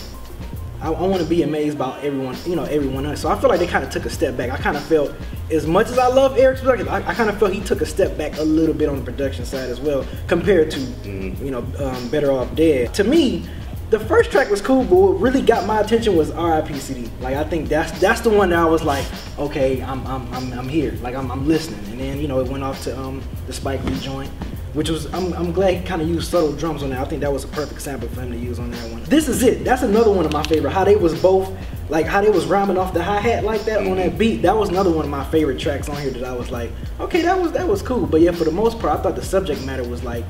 I, 0.81 0.91
I 0.91 1.03
want 1.03 1.23
to 1.23 1.29
be 1.29 1.43
amazed 1.43 1.79
by 1.79 2.01
everyone, 2.01 2.37
you 2.47 2.56
know, 2.56 2.65
everyone 2.65 3.05
else. 3.05 3.21
So 3.21 3.29
I 3.29 3.39
feel 3.39 3.51
like 3.51 3.61
they 3.61 3.67
kind 3.67 3.85
of 3.85 3.91
took 3.91 4.06
a 4.06 4.11
step 4.11 4.35
back. 4.35 4.51
I 4.51 4.56
kind 4.56 4.79
of 4.79 4.83
felt, 4.85 5.12
as 5.53 5.67
much 5.67 5.91
as 5.91 5.99
I 5.99 6.06
love 6.06 6.39
Erick's 6.39 6.62
production, 6.62 6.89
I, 6.89 7.06
I 7.06 7.12
kind 7.12 7.29
of 7.29 7.39
felt 7.39 7.53
he 7.53 7.61
took 7.61 7.83
a 7.83 7.87
step 7.87 8.17
back 8.17 8.39
a 8.39 8.43
little 8.43 8.75
bit 8.75 8.89
on 8.89 8.97
the 8.97 9.05
production 9.05 9.45
side 9.45 9.69
as 9.69 9.79
well, 9.79 10.06
compared 10.27 10.71
to, 10.71 10.81
you 10.81 11.50
know, 11.50 11.67
um, 11.79 12.09
Better 12.09 12.33
Off 12.33 12.55
Dead. 12.55 12.95
To 12.95 13.05
me, 13.05 13.47
the 13.90 14.00
first 14.00 14.31
track 14.31 14.49
was 14.49 14.62
cool, 14.62 14.85
but 14.85 14.95
what 14.95 15.21
really 15.21 15.43
got 15.43 15.67
my 15.67 15.81
attention 15.81 16.17
was 16.17 16.31
R.I.P.C.D. 16.31 17.11
Like 17.21 17.37
I 17.37 17.45
think 17.45 17.69
that's 17.69 17.93
that's 18.00 18.23
the 18.23 18.31
one 18.31 18.49
that 18.50 18.59
I 18.59 18.64
was 18.64 18.83
like, 18.83 19.07
okay, 19.38 19.83
I'm 19.83 20.05
I'm 20.07 20.33
I'm, 20.35 20.52
I'm 20.55 20.69
here, 20.69 20.93
like 21.02 21.14
I'm, 21.14 21.31
I'm 21.31 21.47
listening. 21.47 21.85
And 21.93 22.00
then 22.00 22.21
you 22.21 22.26
know 22.26 22.40
it 22.40 22.49
went 22.49 22.64
off 22.64 22.83
to 22.85 22.99
um, 22.99 23.23
the 23.47 23.52
Spike 23.52 23.85
Lee 23.85 23.99
joint 24.00 24.31
which 24.75 24.90
was 24.90 25.12
I'm, 25.14 25.33
I'm 25.33 25.52
glad 25.52 25.75
he 25.75 25.85
kind 25.85 26.02
of 26.02 26.09
used 26.09 26.31
subtle 26.31 26.52
drums 26.52 26.83
on 26.83 26.90
that. 26.90 27.00
I 27.00 27.04
think 27.04 27.23
that 27.23 27.33
was 27.33 27.45
a 27.45 27.49
perfect 27.49 27.81
sample 27.81 28.09
for 28.09 28.21
him 28.21 28.31
to 28.33 28.37
use 28.37 28.59
on 28.59 28.71
that 28.71 28.90
one. 28.90 29.02
This 29.04 29.28
is 29.28 29.43
it. 29.43 29.64
That's 29.64 29.83
another 29.83 30.12
one 30.12 30.26
of 30.26 30.33
my 30.33 30.43
favorite. 30.43 30.73
How 30.73 30.85
they 30.85 30.97
was 30.97 31.21
both 31.21 31.50
like 31.88 32.07
how 32.07 32.21
they 32.21 32.31
was 32.31 32.47
rhyming 32.47 32.78
off 32.78 32.93
the 32.93 33.02
hi 33.02 33.21
hat 33.21 33.45
like 33.45 33.62
that 33.62 33.87
on 33.87 33.97
that 33.97 34.19
beat. 34.19 34.43
That 34.43 34.57
was 34.57 34.69
another 34.69 34.90
one 34.90 35.04
of 35.04 35.11
my 35.11 35.25
favorite 35.25 35.59
tracks 35.59 35.88
on 35.88 36.00
here 36.00 36.11
that 36.11 36.25
I 36.25 36.33
was 36.33 36.50
like, 36.50 36.71
okay, 37.00 37.23
that 37.23 37.40
was 37.40 37.52
that 37.52 37.66
was 37.66 37.83
cool. 37.83 38.07
But 38.07 38.21
yeah, 38.21 38.33
for 38.33 38.45
the 38.45 38.52
most 38.52 38.78
part, 38.78 38.99
I 38.99 39.02
thought 39.02 39.16
the 39.16 39.25
subject 39.25 39.64
matter 39.64 39.85
was 39.85 40.02
like 40.02 40.25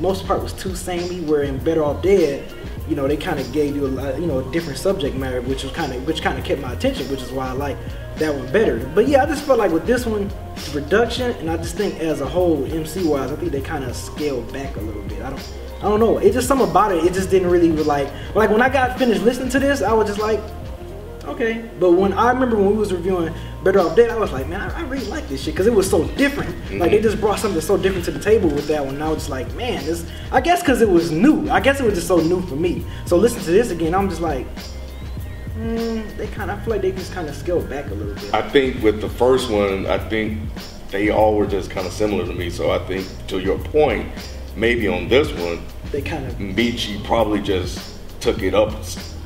most 0.00 0.26
part 0.26 0.42
was 0.42 0.52
too 0.52 0.74
samey. 0.74 1.20
Where 1.20 1.42
in 1.42 1.58
Better 1.58 1.84
Off 1.84 2.02
Dead, 2.02 2.44
you 2.88 2.96
know, 2.96 3.06
they 3.06 3.16
kind 3.16 3.38
of 3.38 3.52
gave 3.52 3.76
you 3.76 3.86
a 3.86 3.88
lot, 3.88 4.20
you 4.20 4.26
know, 4.26 4.38
a 4.38 4.52
different 4.52 4.78
subject 4.78 5.14
matter, 5.14 5.40
which 5.42 5.62
was 5.62 5.72
kind 5.72 5.92
of 5.92 6.06
which 6.06 6.22
kind 6.22 6.38
of 6.38 6.44
kept 6.44 6.60
my 6.60 6.72
attention, 6.72 7.08
which 7.10 7.22
is 7.22 7.30
why 7.30 7.48
I 7.48 7.52
like 7.52 7.76
that 8.16 8.34
one 8.34 8.50
better. 8.52 8.78
But 8.94 9.08
yeah, 9.08 9.22
I 9.22 9.26
just 9.26 9.44
felt 9.44 9.58
like 9.58 9.70
with 9.70 9.86
this 9.86 10.06
one, 10.06 10.30
production, 10.72 11.32
and 11.32 11.50
I 11.50 11.56
just 11.56 11.76
think 11.76 12.00
as 12.00 12.20
a 12.20 12.26
whole, 12.26 12.64
MC 12.64 13.06
wise, 13.06 13.30
I 13.30 13.36
think 13.36 13.52
they 13.52 13.60
kind 13.60 13.84
of 13.84 13.94
scaled 13.94 14.52
back 14.52 14.76
a 14.76 14.80
little 14.80 15.02
bit. 15.02 15.22
I 15.22 15.30
don't, 15.30 15.52
I 15.78 15.82
don't 15.82 16.00
know. 16.00 16.18
It 16.18 16.32
just 16.32 16.48
something 16.48 16.68
about 16.68 16.92
it. 16.92 17.04
It 17.04 17.12
just 17.12 17.30
didn't 17.30 17.50
really 17.50 17.70
like, 17.70 18.08
like 18.34 18.50
when 18.50 18.62
I 18.62 18.68
got 18.68 18.98
finished 18.98 19.22
listening 19.22 19.50
to 19.50 19.58
this, 19.58 19.82
I 19.82 19.92
was 19.92 20.08
just 20.08 20.20
like, 20.20 20.40
okay. 21.40 21.70
But 21.78 21.92
when 21.92 22.12
I 22.12 22.30
remember 22.30 22.56
when 22.56 22.70
we 22.70 22.76
was 22.76 22.92
reviewing 22.92 23.32
Better 23.62 23.80
Off 23.80 23.96
Dead, 23.96 24.10
I 24.10 24.16
was 24.16 24.32
like, 24.32 24.48
man, 24.48 24.60
I, 24.60 24.80
I 24.80 24.82
really 24.82 25.06
like 25.06 25.28
this 25.28 25.42
shit 25.42 25.54
because 25.54 25.66
it 25.66 25.72
was 25.72 25.88
so 25.88 26.04
different. 26.08 26.50
Like 26.78 26.90
they 26.90 27.00
just 27.00 27.20
brought 27.20 27.38
something 27.38 27.60
so 27.60 27.76
different 27.76 28.04
to 28.06 28.10
the 28.10 28.18
table 28.18 28.48
with 28.48 28.66
that 28.68 28.84
one. 28.84 28.94
And 28.96 29.04
I 29.04 29.08
was 29.08 29.18
just 29.18 29.30
like, 29.30 29.52
man, 29.54 29.84
this. 29.84 30.04
I 30.32 30.40
guess 30.40 30.60
because 30.60 30.82
it 30.82 30.88
was 30.88 31.10
new. 31.10 31.48
I 31.50 31.60
guess 31.60 31.80
it 31.80 31.84
was 31.84 31.94
just 31.94 32.08
so 32.08 32.18
new 32.18 32.40
for 32.42 32.56
me. 32.56 32.84
So 33.06 33.16
listen 33.16 33.40
to 33.42 33.50
this 33.50 33.70
again, 33.70 33.94
I'm 33.94 34.08
just 34.08 34.20
like. 34.20 34.46
Mm, 35.58 36.16
they 36.16 36.28
kind 36.28 36.52
of 36.52 36.58
I 36.60 36.62
feel 36.62 36.74
like 36.74 36.82
they 36.82 36.92
just 36.92 37.12
kind 37.12 37.28
of 37.28 37.34
scaled 37.34 37.68
back 37.68 37.86
a 37.86 37.94
little 37.94 38.14
bit. 38.14 38.32
I 38.32 38.48
think 38.48 38.80
with 38.80 39.00
the 39.00 39.08
first 39.08 39.50
one, 39.50 39.86
I 39.86 39.98
think 39.98 40.38
they 40.90 41.10
all 41.10 41.34
were 41.34 41.46
just 41.46 41.70
kind 41.70 41.86
of 41.86 41.92
similar 41.92 42.24
to 42.24 42.32
me. 42.32 42.48
So 42.48 42.70
I 42.70 42.78
think 42.86 43.06
to 43.28 43.40
your 43.40 43.58
point, 43.58 44.08
maybe 44.54 44.86
on 44.86 45.08
this 45.08 45.32
one, 45.32 45.60
They 45.90 46.00
kind 46.00 46.26
of 46.26 46.34
Meechy 46.34 47.02
probably 47.04 47.40
just 47.40 47.98
took 48.20 48.42
it 48.42 48.54
up 48.54 48.72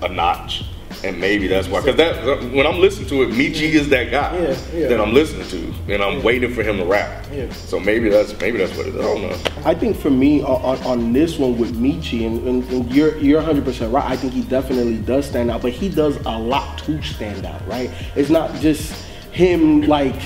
a 0.00 0.08
notch. 0.08 0.64
And 1.04 1.20
maybe 1.20 1.48
that's 1.48 1.66
why, 1.68 1.80
because 1.80 1.96
that 1.96 2.24
when 2.52 2.66
I'm 2.66 2.78
listening 2.78 3.08
to 3.08 3.22
it, 3.22 3.30
Meechy 3.30 3.72
is 3.72 3.88
that 3.88 4.10
guy 4.10 4.38
Yeah, 4.38 4.58
yeah. 4.72 4.88
that 4.88 5.00
I'm 5.00 5.12
listening 5.12 5.48
to, 5.48 5.92
and 5.92 6.02
I'm 6.02 6.22
waiting 6.22 6.54
for 6.54 6.62
him 6.62 6.76
to 6.76 6.84
rap. 6.84 7.26
Yeah. 7.32 7.52
So 7.52 7.80
maybe 7.80 8.08
that's 8.08 8.38
maybe 8.40 8.58
that's 8.58 8.76
what 8.76 8.86
it 8.86 8.94
is. 8.94 9.00
I 9.00 9.02
don't 9.02 9.22
know. 9.22 9.36
I 9.64 9.74
think 9.74 9.96
for 9.96 10.10
me 10.10 10.42
on, 10.42 10.62
on, 10.62 10.78
on 10.86 11.12
this 11.12 11.38
one 11.38 11.58
with 11.58 11.74
Meechy, 11.76 12.24
and, 12.26 12.46
and, 12.46 12.70
and 12.70 12.92
you're 12.94 13.16
you're 13.18 13.38
100 13.40 13.64
percent 13.64 13.92
right. 13.92 14.08
I 14.08 14.16
think 14.16 14.32
he 14.32 14.42
definitely 14.42 14.98
does 14.98 15.26
stand 15.26 15.50
out, 15.50 15.62
but 15.62 15.72
he 15.72 15.88
does 15.88 16.16
a 16.24 16.38
lot 16.38 16.78
to 16.84 17.02
stand 17.02 17.44
out, 17.46 17.66
right? 17.66 17.90
It's 18.14 18.30
not 18.30 18.54
just 18.60 18.92
him 19.32 19.82
like 19.82 20.20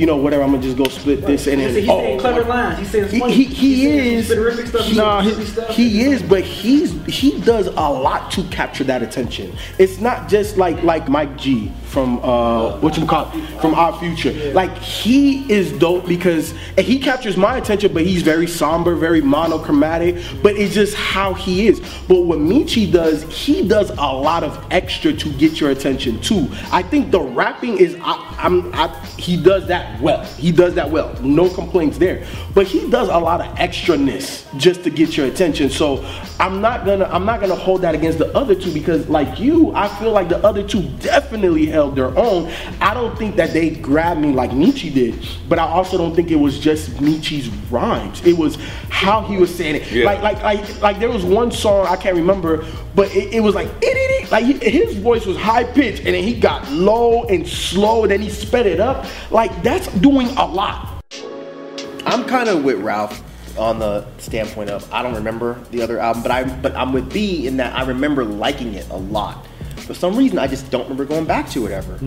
you 0.00 0.06
know 0.06 0.16
whatever. 0.16 0.42
I'm 0.42 0.52
gonna 0.52 0.62
just 0.62 0.78
go 0.78 0.84
split 0.84 1.20
this 1.26 1.46
and 1.46 1.60
then 1.60 1.74
he's 1.74 1.86
oh, 1.86 1.98
saying 2.00 2.20
clever 2.20 2.42
lines. 2.44 2.78
He's 2.78 2.90
saying 2.90 3.08
He, 3.10 3.18
funny. 3.20 3.34
he, 3.34 3.44
he 3.44 4.14
He's 4.14 4.30
is. 4.30 4.68
stuff. 4.70 4.86
He, 4.86 4.96
nah, 4.96 5.20
he, 5.20 5.44
stuff. 5.44 5.68
he 5.68 6.00
is, 6.04 6.22
but 6.22 6.42
he's 6.42 6.92
he 7.04 7.38
does 7.42 7.66
a 7.66 7.70
lot 7.70 8.30
to 8.32 8.42
capture 8.44 8.82
that 8.84 9.02
attention. 9.02 9.54
It's 9.78 10.00
not 10.00 10.26
just 10.30 10.56
like 10.56 10.82
like 10.82 11.10
Mike 11.10 11.36
G 11.36 11.70
from 11.84 12.18
uh 12.24 12.78
what 12.80 12.96
you 12.96 13.04
call 13.04 13.26
from 13.60 13.74
Odd 13.74 13.98
Future. 14.00 14.32
Like 14.54 14.74
he 14.78 15.50
is 15.52 15.70
dope 15.72 16.06
because 16.06 16.54
he 16.78 16.98
captures 16.98 17.36
my 17.36 17.58
attention, 17.58 17.92
but 17.92 18.06
he's 18.06 18.22
very 18.22 18.46
somber, 18.46 18.94
very 18.94 19.20
monochromatic. 19.20 20.16
But 20.42 20.56
it's 20.56 20.72
just 20.72 20.94
how 20.94 21.34
he 21.34 21.66
is. 21.68 21.80
But 22.08 22.22
what 22.22 22.38
Meechy 22.38 22.90
does, 22.90 23.24
he 23.24 23.68
does 23.68 23.90
a 23.90 23.94
lot 23.94 24.44
of 24.44 24.64
extra 24.70 25.12
to 25.12 25.32
get 25.34 25.60
your 25.60 25.70
attention 25.72 26.22
too. 26.22 26.48
I 26.72 26.82
think 26.82 27.10
the 27.10 27.20
rapping 27.20 27.76
is 27.76 27.98
I, 28.00 28.36
I'm 28.38 28.72
I, 28.74 28.88
he 29.18 29.36
does 29.36 29.66
that 29.66 29.89
well. 30.00 30.24
He 30.24 30.52
does 30.52 30.74
that 30.74 30.90
well. 30.90 31.14
No 31.22 31.48
complaints 31.48 31.98
there. 31.98 32.26
But 32.54 32.66
he 32.66 32.90
does 32.90 33.08
a 33.08 33.18
lot 33.18 33.40
of 33.40 33.46
extraness 33.56 34.46
just 34.58 34.84
to 34.84 34.90
get 34.90 35.16
your 35.16 35.26
attention. 35.26 35.70
So 35.70 36.04
I'm 36.38 36.60
not 36.60 36.84
gonna 36.84 37.06
I'm 37.06 37.24
not 37.24 37.40
gonna 37.40 37.54
hold 37.54 37.82
that 37.82 37.94
against 37.94 38.18
the 38.18 38.34
other 38.36 38.54
two 38.54 38.72
because 38.72 39.08
like 39.08 39.38
you, 39.38 39.72
I 39.74 39.88
feel 39.98 40.12
like 40.12 40.28
the 40.28 40.38
other 40.44 40.66
two 40.66 40.82
definitely 41.00 41.66
held 41.66 41.96
their 41.96 42.16
own. 42.18 42.52
I 42.80 42.94
don't 42.94 43.16
think 43.18 43.36
that 43.36 43.52
they 43.52 43.70
grabbed 43.70 44.20
me 44.20 44.32
like 44.32 44.50
Meechy 44.50 44.92
did, 44.92 45.26
but 45.48 45.58
I 45.58 45.66
also 45.66 45.96
don't 45.98 46.14
think 46.14 46.30
it 46.30 46.36
was 46.36 46.58
just 46.58 46.90
Meechy's 46.96 47.48
rhymes. 47.70 48.24
It 48.24 48.36
was 48.36 48.56
how 48.88 49.22
he 49.22 49.36
was 49.36 49.54
saying 49.54 49.76
it. 49.76 49.90
Yeah. 49.90 50.06
Like 50.06 50.22
like 50.22 50.42
like 50.42 50.80
like 50.82 50.98
there 50.98 51.10
was 51.10 51.24
one 51.24 51.50
song 51.50 51.86
I 51.86 51.96
can't 51.96 52.16
remember, 52.16 52.66
but 52.94 53.14
it, 53.14 53.34
it 53.34 53.40
was 53.40 53.54
like 53.54 53.68
it, 53.68 53.96
it. 53.96 54.09
Like 54.30 54.44
he- 54.44 54.70
his 54.70 54.96
voice 54.96 55.26
was 55.26 55.36
high 55.36 55.64
pitched 55.64 56.04
and 56.04 56.14
then 56.14 56.24
he 56.24 56.34
got 56.38 56.70
low 56.70 57.24
and 57.24 57.46
slow 57.46 58.02
and 58.02 58.10
then 58.12 58.20
he 58.22 58.28
sped 58.30 58.66
it 58.66 58.80
up. 58.80 59.04
Like 59.30 59.62
that's 59.62 59.86
doing 59.98 60.28
a 60.36 60.46
lot. 60.46 61.02
I'm 62.06 62.24
kind 62.24 62.48
of 62.48 62.64
with 62.64 62.78
Ralph 62.80 63.22
on 63.58 63.78
the 63.78 64.06
standpoint 64.18 64.70
of 64.70 64.90
I 64.92 65.02
don't 65.02 65.14
remember 65.14 65.60
the 65.70 65.82
other 65.82 65.98
album, 65.98 66.22
but 66.22 66.30
I 66.30 66.44
but 66.44 66.74
I'm 66.76 66.92
with 66.92 67.12
B 67.12 67.46
in 67.46 67.56
that 67.58 67.74
I 67.76 67.84
remember 67.84 68.24
liking 68.24 68.74
it 68.74 68.88
a 68.90 68.96
lot. 68.96 69.46
For 69.78 69.94
some 69.94 70.16
reason, 70.16 70.38
I 70.38 70.46
just 70.46 70.70
don't 70.70 70.82
remember 70.84 71.04
going 71.04 71.24
back 71.24 71.48
to 71.50 71.66
it 71.66 71.72
ever. 71.72 71.98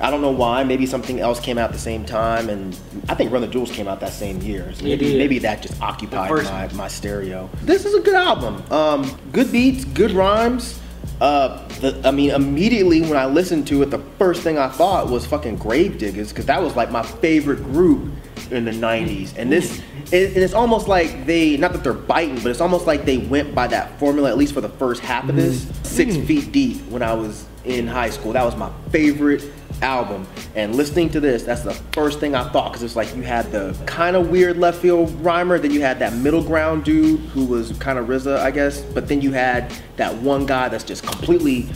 I 0.00 0.10
don't 0.10 0.20
know 0.20 0.30
why. 0.32 0.62
Maybe 0.64 0.84
something 0.84 1.18
else 1.20 1.40
came 1.40 1.56
out 1.56 1.70
at 1.70 1.72
the 1.72 1.78
same 1.78 2.04
time, 2.04 2.50
and 2.50 2.78
I 3.08 3.14
think 3.14 3.32
Run 3.32 3.40
the 3.40 3.48
Jewels 3.48 3.70
came 3.70 3.88
out 3.88 4.00
that 4.00 4.12
same 4.12 4.42
year. 4.42 4.70
So 4.74 4.84
maybe 4.84 5.16
maybe 5.18 5.38
that 5.38 5.62
just 5.62 5.80
occupied 5.80 6.28
my, 6.44 6.68
my 6.74 6.88
stereo. 6.88 7.48
This 7.62 7.86
is 7.86 7.94
a 7.94 8.00
good 8.00 8.14
album. 8.14 8.62
Um, 8.70 9.18
good 9.32 9.50
beats, 9.50 9.86
good 9.86 10.10
rhymes. 10.10 10.78
Uh, 11.20 11.66
the, 11.80 12.00
I 12.04 12.10
mean, 12.10 12.30
immediately 12.30 13.00
when 13.00 13.16
I 13.16 13.26
listened 13.26 13.66
to 13.68 13.82
it, 13.82 13.86
the 13.86 14.00
first 14.18 14.42
thing 14.42 14.58
I 14.58 14.68
thought 14.68 15.08
was 15.08 15.26
fucking 15.26 15.58
Gravediggaz 15.58 16.28
because 16.28 16.46
that 16.46 16.62
was 16.62 16.76
like 16.76 16.90
my 16.90 17.02
favorite 17.02 17.62
group 17.62 18.12
in 18.50 18.64
the 18.66 18.70
'90s. 18.70 19.34
And 19.36 19.50
this, 19.50 19.80
it, 20.12 20.34
and 20.34 20.36
it's 20.38 20.52
almost 20.52 20.88
like 20.88 21.24
they, 21.24 21.56
not 21.56 21.72
that 21.72 21.82
they're 21.82 21.94
biting, 21.94 22.36
but 22.36 22.46
it's 22.46 22.60
almost 22.60 22.86
like 22.86 23.04
they 23.04 23.18
went 23.18 23.54
by 23.54 23.66
that 23.68 23.98
formula 23.98 24.28
at 24.28 24.36
least 24.36 24.52
for 24.52 24.60
the 24.60 24.68
first 24.68 25.00
half 25.00 25.28
of 25.28 25.36
this. 25.36 25.66
Six 25.82 26.16
Feet 26.16 26.52
Deep 26.52 26.76
when 26.88 27.02
I 27.02 27.14
was 27.14 27.46
in 27.64 27.86
high 27.86 28.10
school, 28.10 28.32
that 28.32 28.44
was 28.44 28.54
my 28.56 28.70
favorite 28.90 29.42
album. 29.82 30.26
And 30.54 30.74
listening 30.74 31.10
to 31.10 31.20
this, 31.20 31.42
that's 31.42 31.62
the 31.62 31.74
first 31.92 32.20
thing 32.20 32.34
I 32.34 32.48
thought 32.50 32.72
because 32.72 32.82
it's 32.82 32.96
like 32.96 33.14
you 33.14 33.22
had 33.22 33.50
the 33.52 33.76
kind 33.86 34.16
of 34.16 34.30
weird 34.30 34.56
left 34.58 34.80
field 34.80 35.10
rhymer, 35.24 35.58
then 35.58 35.70
you 35.70 35.80
had 35.80 35.98
that 35.98 36.14
middle 36.14 36.42
ground 36.42 36.84
dude 36.84 37.20
who 37.20 37.44
was 37.44 37.72
kind 37.78 37.98
of 37.98 38.06
RZA, 38.06 38.38
I 38.38 38.50
guess, 38.50 38.80
but 38.80 39.08
then 39.08 39.20
you 39.20 39.32
had 39.32 39.72
that 39.96 40.14
one 40.16 40.46
guy 40.46 40.68
that's 40.68 40.84
just 40.84 41.04
completely 41.04 41.68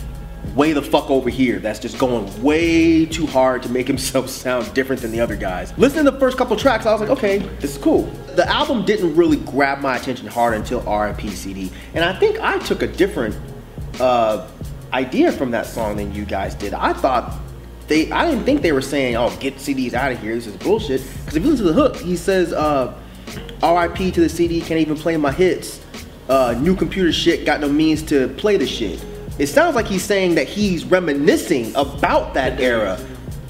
way 0.55 0.73
the 0.73 0.83
fuck 0.83 1.09
over 1.11 1.31
here 1.31 1.61
that's 1.61 1.79
just 1.79 1.97
going 1.99 2.43
way 2.43 3.07
too 3.07 3.27
hard 3.27 3.63
to 3.63 3.69
make 3.69 3.87
himself 3.95 4.29
sound 4.29 4.73
different 4.75 5.03
than 5.03 5.13
the 5.13 5.21
other 5.21 5.37
guys. 5.37 5.77
Listening 5.79 6.05
to 6.05 6.11
the 6.11 6.19
first 6.19 6.37
couple 6.37 6.57
tracks, 6.57 6.87
I 6.87 6.93
was 6.93 7.01
like, 7.01 7.11
okay, 7.11 7.39
this 7.61 7.77
is 7.77 7.79
cool. 7.79 8.03
The 8.35 8.49
album 8.49 8.85
didn't 8.85 9.15
really 9.17 9.37
grab 9.39 9.81
my 9.81 9.97
attention 9.97 10.27
hard 10.27 10.55
until 10.55 10.87
R.I.P. 10.89 11.31
CD, 11.31 11.71
and 11.95 12.05
I 12.05 12.19
think 12.19 12.41
I 12.41 12.59
took 12.59 12.83
a 12.83 12.87
different 12.87 13.37
uh, 14.01 14.49
idea 14.93 15.31
from 15.33 15.51
that 15.51 15.67
song 15.67 15.97
than 15.97 16.15
you 16.15 16.25
guys 16.25 16.55
did. 16.55 16.75
I 16.75 16.93
thought 16.93 17.39
they, 17.91 18.11
I 18.13 18.31
didn't 18.31 18.45
think 18.45 18.63
they 18.63 18.71
were 18.71 18.81
saying, 18.81 19.17
"Oh, 19.17 19.37
get 19.41 19.57
CDs 19.57 19.95
out 19.95 20.13
of 20.13 20.21
here. 20.21 20.35
This 20.35 20.47
is 20.47 20.57
bullshit." 20.57 21.03
Because 21.03 21.37
if 21.37 21.45
you 21.45 21.51
listen 21.51 21.67
to 21.67 21.73
the 21.73 21.83
hook, 21.83 21.97
he 21.97 22.17
says, 22.17 22.53
uh, 22.53 22.95
"R.I.P. 23.63 24.13
to 24.13 24.21
the 24.21 24.29
CD. 24.29 24.61
Can't 24.61 24.81
even 24.81 24.97
play 24.97 25.17
my 25.17 25.33
hits. 25.33 25.81
Uh, 26.29 26.57
new 26.61 26.77
computer 26.77 27.13
shit. 27.13 27.45
Got 27.45 27.61
no 27.61 27.69
means 27.69 28.03
to 28.05 28.29
play 28.29 28.57
the 28.57 28.67
shit." 28.67 29.05
It 29.41 29.49
sounds 29.49 29.75
like 29.75 29.87
he's 29.87 30.05
saying 30.05 30.37
that 30.37 30.47
he's 30.47 30.85
reminiscing 30.85 31.75
about 31.75 32.33
that 32.35 32.61
era. 32.61 32.97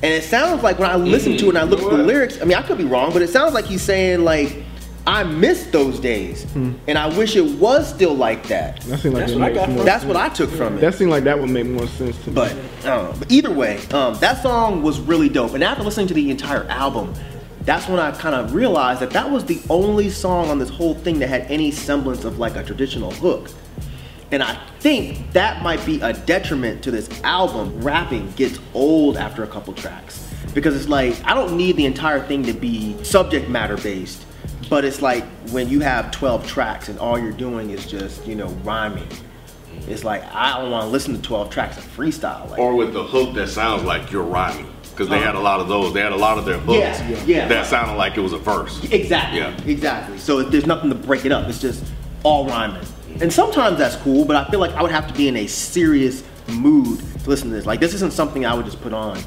And 0.03 0.15
it 0.15 0.25
sounds 0.25 0.63
like 0.63 0.79
when 0.79 0.89
I 0.89 0.97
listen 0.97 1.37
to 1.37 1.47
it 1.47 1.49
and 1.51 1.59
I 1.59 1.65
look 1.65 1.83
at 1.83 1.91
the 1.91 1.99
lyrics, 1.99 2.41
I 2.41 2.47
mean, 2.47 2.57
I 2.57 2.63
could 2.63 2.79
be 2.79 2.85
wrong, 2.85 3.13
but 3.13 3.21
it 3.21 3.29
sounds 3.29 3.53
like 3.53 3.67
he's 3.67 3.83
saying 3.83 4.25
like, 4.25 4.63
I 5.11 5.25
miss 5.25 5.67
those 5.67 5.99
days, 5.99 6.47
and 6.55 6.97
I 6.97 7.09
wish 7.19 7.35
it 7.35 7.59
was 7.59 7.93
still 7.93 8.15
like 8.15 8.47
that. 8.47 8.81
That 8.83 9.05
like 9.05 9.13
That's 9.15 9.33
it 9.33 9.39
what 9.39 9.43
I 9.43 9.53
got 9.53 9.65
from 9.67 9.85
That's 9.85 10.05
what 10.05 10.17
I 10.17 10.29
took 10.29 10.51
from 10.51 10.79
it. 10.79 10.81
That 10.83 10.95
seemed 10.95 11.11
like 11.11 11.25
that 11.25 11.37
would 11.37 11.51
make 11.51 11.67
more 11.67 11.89
sense 11.89 12.17
to 12.23 12.29
me. 12.31 12.35
But 12.37 12.53
I 12.85 12.85
don't. 12.85 13.19
But 13.19 13.29
either 13.29 13.51
way, 13.51 13.79
um, 13.89 14.15
that 14.21 14.41
song 14.41 14.85
was 14.85 15.01
really 15.01 15.29
dope. 15.29 15.55
And 15.55 15.65
after 15.65 15.83
listening 15.83 16.07
to 16.07 16.15
the 16.15 16.31
entire 16.31 16.65
album, 16.67 17.13
that's 17.63 17.89
when 17.89 17.99
I 17.99 18.13
kind 18.13 18.37
of 18.37 18.55
realized 18.55 19.01
that 19.01 19.11
that 19.11 19.29
was 19.29 19.45
the 19.45 19.61
only 19.69 20.11
song 20.11 20.49
on 20.49 20.61
this 20.61 20.71
whole 20.71 20.95
thing 20.95 21.19
that 21.19 21.29
had 21.29 21.43
any 21.51 21.73
semblance 21.73 22.23
of 22.23 22.39
like 22.39 22.55
a 22.55 22.63
traditional 22.63 23.11
hook. 23.11 23.51
And 24.31 24.45
I 24.45 24.55
think 24.79 25.33
that 25.33 25.61
might 25.61 25.85
be 25.85 26.01
a 26.03 26.13
detriment 26.13 26.85
to 26.85 26.93
this 26.93 27.09
album. 27.25 27.81
Rapping 27.81 28.31
gets 28.37 28.61
old 28.75 29.17
after 29.17 29.43
a 29.43 29.49
couple 29.49 29.73
tracks. 29.73 30.33
Because 30.55 30.77
it's 30.77 30.89
like, 30.89 31.21
I 31.25 31.35
don't 31.35 31.57
need 31.57 31.75
the 31.75 31.87
entire 31.87 32.25
thing 32.25 32.45
to 32.45 32.53
be 32.53 33.03
subject 33.03 33.49
matter 33.49 33.77
based. 33.77 34.25
But 34.71 34.85
it's 34.85 35.03
like 35.03 35.25
when 35.51 35.69
you 35.69 35.81
have 35.81 36.13
12 36.13 36.47
tracks 36.47 36.89
and 36.89 36.99
all 37.01 37.19
you're 37.19 37.33
doing 37.33 37.71
is 37.71 37.85
just, 37.85 38.25
you 38.25 38.37
know, 38.37 38.47
rhyming. 38.63 39.03
Mm-hmm. 39.03 39.91
It's 39.91 40.05
like, 40.05 40.23
I 40.33 40.59
don't 40.59 40.71
want 40.71 40.85
to 40.85 40.91
listen 40.91 41.15
to 41.15 41.21
12 41.21 41.51
tracks 41.51 41.77
of 41.77 41.85
freestyle. 41.85 42.49
Like, 42.49 42.61
Or 42.61 42.77
with 42.77 42.93
the 42.93 43.03
hook 43.03 43.35
that 43.35 43.49
sounds 43.49 43.83
like 43.83 44.13
you're 44.13 44.23
rhyming. 44.23 44.73
Because 44.91 45.09
they 45.09 45.19
had 45.19 45.35
a 45.35 45.41
lot 45.41 45.61
of 45.61 45.69
those. 45.69 45.93
They 45.93 46.01
had 46.01 46.13
a 46.13 46.17
lot 46.17 46.39
of 46.39 46.45
their 46.45 46.59
hooks 46.59 46.79
Yeah, 46.79 47.25
yeah. 47.25 47.49
that 47.49 47.67
sounded 47.67 47.95
like 47.95 48.17
it 48.17 48.21
was 48.21 48.33
a 48.33 48.39
verse. 48.39 48.85
Exactly. 48.93 49.41
Yeah. 49.41 49.61
Exactly. 49.67 50.19
So 50.19 50.43
there's 50.43 50.67
nothing 50.67 50.91
to 50.91 50.97
break 50.97 51.25
it 51.25 51.33
up. 51.33 51.49
It's 51.49 51.61
just 51.61 51.85
all 52.23 52.47
rhyming. 52.47 52.83
Mm-hmm. 52.83 53.23
And 53.23 53.33
sometimes 53.33 53.79
that's 53.79 53.97
cool, 53.97 54.25
but 54.25 54.37
I 54.37 54.49
feel 54.51 54.61
like 54.61 54.73
I 54.73 54.83
would 54.83 54.93
have 54.93 55.09
to 55.09 55.15
be 55.15 55.27
in 55.27 55.37
a 55.37 55.47
serious 55.49 56.23
mood 56.47 57.01
to 57.25 57.29
listen 57.29 57.49
to 57.49 57.55
this. 57.55 57.67
Like 57.67 57.81
this 57.81 57.95
isn't 57.95 58.13
something 58.13 58.47
I 58.47 58.55
would 58.55 58.67
just 58.67 58.81
put 58.83 58.93
on 58.93 59.19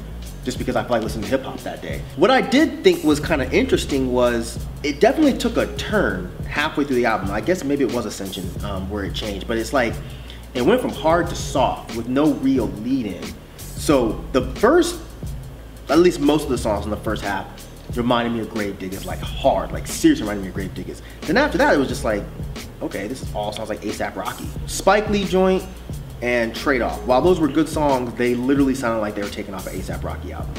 just 0.44 0.58
because 0.58 0.76
I 0.76 0.82
feel 0.82 0.92
like 0.92 1.02
listening 1.02 1.24
to 1.24 1.30
hip 1.30 1.42
hop 1.42 1.58
that 1.60 1.82
day. 1.82 2.02
What 2.16 2.30
I 2.30 2.40
did 2.40 2.84
think 2.84 3.02
was 3.02 3.18
kind 3.18 3.42
of 3.42 3.52
interesting 3.52 4.12
was 4.12 4.64
it 4.82 5.00
definitely 5.00 5.36
took 5.38 5.56
a 5.56 5.74
turn 5.76 6.30
halfway 6.46 6.84
through 6.84 6.96
the 6.96 7.06
album. 7.06 7.30
I 7.30 7.40
guess 7.40 7.64
maybe 7.64 7.84
it 7.84 7.92
was 7.92 8.06
Ascension 8.06 8.48
um, 8.64 8.88
where 8.90 9.04
it 9.04 9.14
changed, 9.14 9.48
but 9.48 9.56
it's 9.56 9.72
like 9.72 9.94
it 10.52 10.62
went 10.62 10.80
from 10.80 10.90
hard 10.90 11.28
to 11.30 11.34
soft 11.34 11.96
with 11.96 12.08
no 12.08 12.32
real 12.34 12.66
lead 12.66 13.06
in. 13.06 13.24
So 13.58 14.24
the 14.32 14.42
first 14.56 15.00
at 15.88 15.98
least 15.98 16.20
most 16.20 16.44
of 16.44 16.50
the 16.50 16.58
songs 16.58 16.84
in 16.84 16.90
the 16.90 16.96
first 16.96 17.22
half 17.22 17.46
reminded 17.96 18.32
me 18.32 18.40
of 18.40 18.48
Gravediggaz, 18.48 19.04
like 19.04 19.20
hard, 19.20 19.72
like 19.72 19.86
seriously 19.86 20.26
reminded 20.26 20.42
me 20.42 20.48
of 20.48 20.72
Gravediggaz. 20.72 21.00
Then 21.22 21.36
after 21.36 21.58
that, 21.58 21.74
it 21.74 21.78
was 21.78 21.88
just 21.88 22.04
like, 22.04 22.22
okay, 22.82 23.06
this 23.06 23.32
all 23.34 23.52
sounds 23.52 23.68
like 23.68 23.80
ASAP 23.82 24.16
Rocky. 24.16 24.48
Spike 24.66 25.08
Lee 25.10 25.24
joint 25.24 25.64
and 26.24 26.56
Trade 26.56 26.80
Off. 26.80 27.04
While 27.04 27.20
those 27.20 27.38
were 27.38 27.48
good 27.48 27.68
songs, 27.68 28.14
they 28.14 28.34
literally 28.34 28.74
sounded 28.74 29.00
like 29.02 29.14
they 29.14 29.22
were 29.22 29.28
taken 29.28 29.52
off 29.52 29.66
an 29.66 29.78
ASAP 29.78 30.02
Rocky 30.02 30.32
album. 30.32 30.54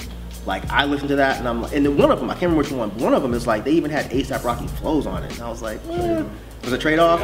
Like 0.46 0.64
I 0.70 0.86
listened 0.86 1.10
to 1.10 1.16
that 1.16 1.40
and 1.40 1.48
I'm 1.48 1.64
like, 1.64 1.74
and 1.74 1.84
then 1.84 1.98
one 1.98 2.12
of 2.12 2.20
them, 2.20 2.30
I 2.30 2.34
can't 2.34 2.44
remember 2.44 2.62
which 2.62 2.72
one, 2.72 2.90
but 2.90 3.00
one 3.00 3.16
of 3.16 3.24
them 3.24 3.34
is 3.34 3.48
like 3.48 3.64
they 3.64 3.72
even 3.72 3.90
had 3.90 4.12
ASAP 4.12 4.44
Rocky 4.44 4.68
flows 4.68 5.08
on 5.08 5.24
it, 5.24 5.32
and 5.34 5.42
I 5.42 5.50
was 5.50 5.64
like, 5.64 5.80
eh. 5.90 6.24
Was 6.66 6.74
it 6.74 6.82
Trade 6.82 7.00
Off? 7.00 7.22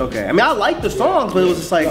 Okay, 0.00 0.26
I 0.26 0.32
mean 0.32 0.40
I 0.40 0.52
like 0.52 0.80
the 0.80 0.90
songs, 0.90 1.34
but 1.34 1.42
it 1.42 1.46
was 1.46 1.58
just 1.58 1.70
like 1.70 1.86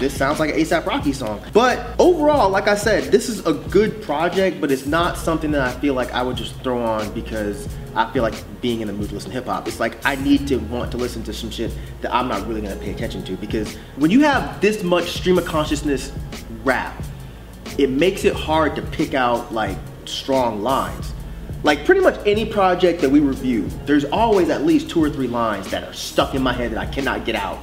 this 0.00 0.16
sounds 0.16 0.40
like 0.40 0.50
an 0.50 0.56
ASAP 0.56 0.84
Rocky 0.84 1.12
song. 1.12 1.40
But 1.52 1.94
overall, 1.98 2.50
like 2.50 2.66
I 2.66 2.74
said, 2.74 3.04
this 3.04 3.28
is 3.28 3.46
a 3.46 3.54
good 3.54 4.02
project, 4.02 4.60
but 4.60 4.72
it's 4.72 4.84
not 4.84 5.16
something 5.16 5.52
that 5.52 5.60
I 5.62 5.80
feel 5.80 5.94
like 5.94 6.12
I 6.12 6.22
would 6.22 6.36
just 6.36 6.56
throw 6.56 6.82
on 6.82 7.12
because 7.14 7.68
I 7.94 8.12
feel 8.12 8.24
like 8.24 8.34
being 8.60 8.80
in 8.80 8.88
the 8.88 8.92
mood 8.92 9.10
to 9.10 9.14
listen 9.14 9.30
to 9.30 9.34
hip 9.34 9.46
hop. 9.46 9.68
It's 9.68 9.78
like 9.78 10.04
I 10.04 10.16
need 10.16 10.48
to 10.48 10.56
want 10.56 10.90
to 10.90 10.96
listen 10.96 11.22
to 11.24 11.32
some 11.32 11.50
shit 11.50 11.72
that 12.00 12.12
I'm 12.12 12.26
not 12.26 12.46
really 12.48 12.60
gonna 12.60 12.76
pay 12.76 12.90
attention 12.90 13.22
to 13.24 13.36
because 13.36 13.76
when 13.96 14.10
you 14.10 14.20
have 14.20 14.60
this 14.60 14.82
much 14.82 15.12
stream 15.12 15.38
of 15.38 15.44
consciousness 15.44 16.12
rap, 16.64 17.00
it 17.78 17.90
makes 17.90 18.24
it 18.24 18.34
hard 18.34 18.74
to 18.74 18.82
pick 18.82 19.14
out 19.14 19.54
like 19.54 19.78
strong 20.04 20.62
lines. 20.62 21.13
Like 21.64 21.86
pretty 21.86 22.02
much 22.02 22.20
any 22.26 22.44
project 22.44 23.00
that 23.00 23.08
we 23.08 23.20
review, 23.20 23.66
there's 23.86 24.04
always 24.04 24.50
at 24.50 24.66
least 24.66 24.90
two 24.90 25.02
or 25.02 25.08
three 25.08 25.26
lines 25.26 25.70
that 25.70 25.82
are 25.82 25.94
stuck 25.94 26.34
in 26.34 26.42
my 26.42 26.52
head 26.52 26.72
that 26.72 26.78
I 26.78 26.84
cannot 26.84 27.24
get 27.24 27.34
out 27.34 27.58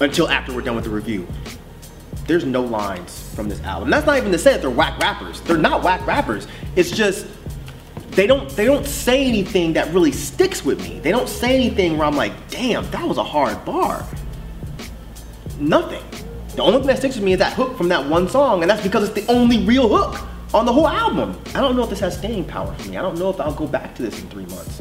until 0.00 0.30
after 0.30 0.54
we're 0.54 0.62
done 0.62 0.76
with 0.76 0.84
the 0.84 0.90
review. 0.90 1.28
There's 2.26 2.46
no 2.46 2.62
lines 2.62 3.34
from 3.34 3.50
this 3.50 3.62
album. 3.62 3.90
That's 3.90 4.06
not 4.06 4.16
even 4.16 4.32
to 4.32 4.38
say 4.38 4.52
that 4.52 4.62
they're 4.62 4.70
whack 4.70 4.98
rappers. 4.98 5.42
They're 5.42 5.58
not 5.58 5.82
whack 5.82 6.06
rappers. 6.06 6.48
It's 6.74 6.90
just 6.90 7.26
they 8.12 8.26
don't 8.26 8.48
they 8.56 8.64
don't 8.64 8.86
say 8.86 9.26
anything 9.26 9.74
that 9.74 9.92
really 9.92 10.12
sticks 10.12 10.64
with 10.64 10.80
me. 10.80 11.00
They 11.00 11.10
don't 11.10 11.28
say 11.28 11.54
anything 11.54 11.98
where 11.98 12.06
I'm 12.06 12.16
like, 12.16 12.32
damn, 12.48 12.90
that 12.92 13.06
was 13.06 13.18
a 13.18 13.24
hard 13.24 13.62
bar. 13.66 14.06
Nothing. 15.60 16.02
The 16.56 16.62
only 16.62 16.78
thing 16.78 16.86
that 16.86 16.96
sticks 16.96 17.16
with 17.16 17.24
me 17.24 17.34
is 17.34 17.40
that 17.40 17.52
hook 17.52 17.76
from 17.76 17.88
that 17.88 18.08
one 18.08 18.26
song, 18.26 18.62
and 18.62 18.70
that's 18.70 18.82
because 18.82 19.06
it's 19.06 19.26
the 19.26 19.30
only 19.30 19.62
real 19.66 19.86
hook 19.86 20.26
on 20.54 20.64
the 20.64 20.72
whole 20.72 20.88
album. 20.88 21.38
I 21.48 21.60
don't 21.60 21.76
know 21.76 21.82
if 21.82 21.90
this 21.90 22.00
has 22.00 22.16
staying 22.16 22.44
power 22.44 22.72
for 22.74 22.88
me. 22.88 22.96
I 22.96 23.02
don't 23.02 23.18
know 23.18 23.28
if 23.28 23.40
I'll 23.40 23.52
go 23.52 23.66
back 23.66 23.94
to 23.96 24.02
this 24.02 24.18
in 24.20 24.28
three 24.28 24.46
months. 24.46 24.80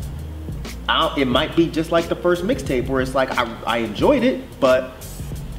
I'll, 0.87 1.15
it 1.15 1.25
might 1.25 1.55
be 1.55 1.67
just 1.67 1.91
like 1.91 2.07
the 2.07 2.15
first 2.15 2.43
mixtape 2.43 2.87
where 2.87 3.01
it's 3.01 3.15
like 3.15 3.31
I, 3.37 3.51
I 3.63 3.77
enjoyed 3.79 4.23
it, 4.23 4.43
but 4.59 4.91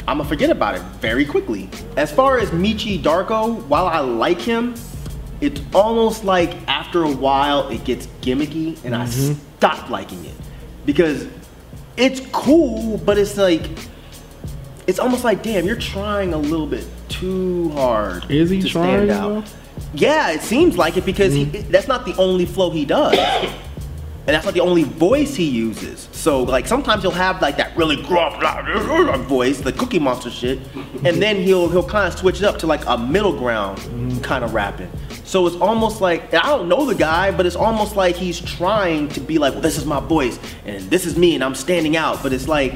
I'm 0.06 0.18
gonna 0.18 0.28
forget 0.28 0.50
about 0.50 0.76
it 0.76 0.82
very 1.00 1.24
quickly. 1.24 1.68
As 1.96 2.12
far 2.12 2.38
as 2.38 2.50
Meechy 2.50 3.02
Darko, 3.02 3.66
while 3.66 3.86
I 3.86 3.98
like 3.98 4.40
him, 4.40 4.74
it's 5.40 5.60
almost 5.74 6.24
like 6.24 6.56
after 6.68 7.02
a 7.02 7.10
while 7.10 7.68
it 7.68 7.84
gets 7.84 8.06
gimmicky 8.20 8.82
and 8.84 8.94
I 8.94 9.06
mm-hmm. 9.06 9.34
stop 9.56 9.90
liking 9.90 10.24
it 10.24 10.34
because 10.86 11.26
it's 11.96 12.20
cool, 12.32 12.98
but 12.98 13.18
it's 13.18 13.36
like 13.36 13.68
it's 14.86 14.98
almost 14.98 15.24
like 15.24 15.42
damn, 15.42 15.66
you're 15.66 15.74
trying 15.74 16.34
a 16.34 16.38
little 16.38 16.66
bit 16.66 16.86
too 17.08 17.70
hard. 17.70 18.30
Is 18.30 18.50
he 18.50 18.60
to 18.60 18.68
trying, 18.68 19.06
stand 19.06 19.10
out. 19.10 19.46
though? 19.46 19.63
Yeah, 19.94 20.30
it 20.32 20.42
seems 20.42 20.76
like 20.76 20.96
it 20.96 21.04
because 21.04 21.32
he, 21.32 21.46
mm-hmm. 21.46 21.70
that's 21.70 21.88
not 21.88 22.04
the 22.04 22.16
only 22.16 22.46
flow 22.46 22.70
he 22.70 22.84
does. 22.84 23.16
And 24.26 24.34
that's 24.34 24.46
not 24.46 24.54
the 24.54 24.60
only 24.60 24.84
voice 24.84 25.34
he 25.34 25.44
uses. 25.44 26.08
So 26.12 26.44
like 26.44 26.66
sometimes 26.66 27.02
he'll 27.02 27.10
have 27.10 27.42
like 27.42 27.58
that 27.58 27.76
really 27.76 28.02
gruff 28.02 28.40
voice, 29.28 29.60
the 29.60 29.72
Cookie 29.72 29.98
Monster 29.98 30.30
shit, 30.30 30.60
and 31.04 31.20
then 31.20 31.36
he'll 31.36 31.68
he'll 31.68 31.86
kind 31.86 32.10
of 32.10 32.18
switch 32.18 32.38
it 32.38 32.44
up 32.44 32.58
to 32.60 32.66
like 32.66 32.86
a 32.86 32.96
middle 32.96 33.36
ground 33.36 33.78
mm-hmm. 33.78 34.20
kind 34.22 34.42
of 34.42 34.54
rapping. 34.54 34.90
So 35.24 35.46
it's 35.46 35.56
almost 35.56 36.00
like 36.00 36.32
and 36.32 36.36
I 36.36 36.46
don't 36.46 36.70
know 36.70 36.86
the 36.86 36.94
guy, 36.94 37.32
but 37.32 37.44
it's 37.44 37.54
almost 37.56 37.96
like 37.96 38.16
he's 38.16 38.40
trying 38.40 39.08
to 39.10 39.20
be 39.20 39.36
like, 39.36 39.52
well, 39.52 39.62
this 39.62 39.76
is 39.76 39.84
my 39.84 40.00
voice 40.00 40.38
and 40.64 40.82
this 40.88 41.04
is 41.04 41.18
me 41.18 41.34
and 41.34 41.44
I'm 41.44 41.54
standing 41.54 41.94
out. 41.94 42.22
But 42.22 42.32
it's 42.32 42.48
like 42.48 42.72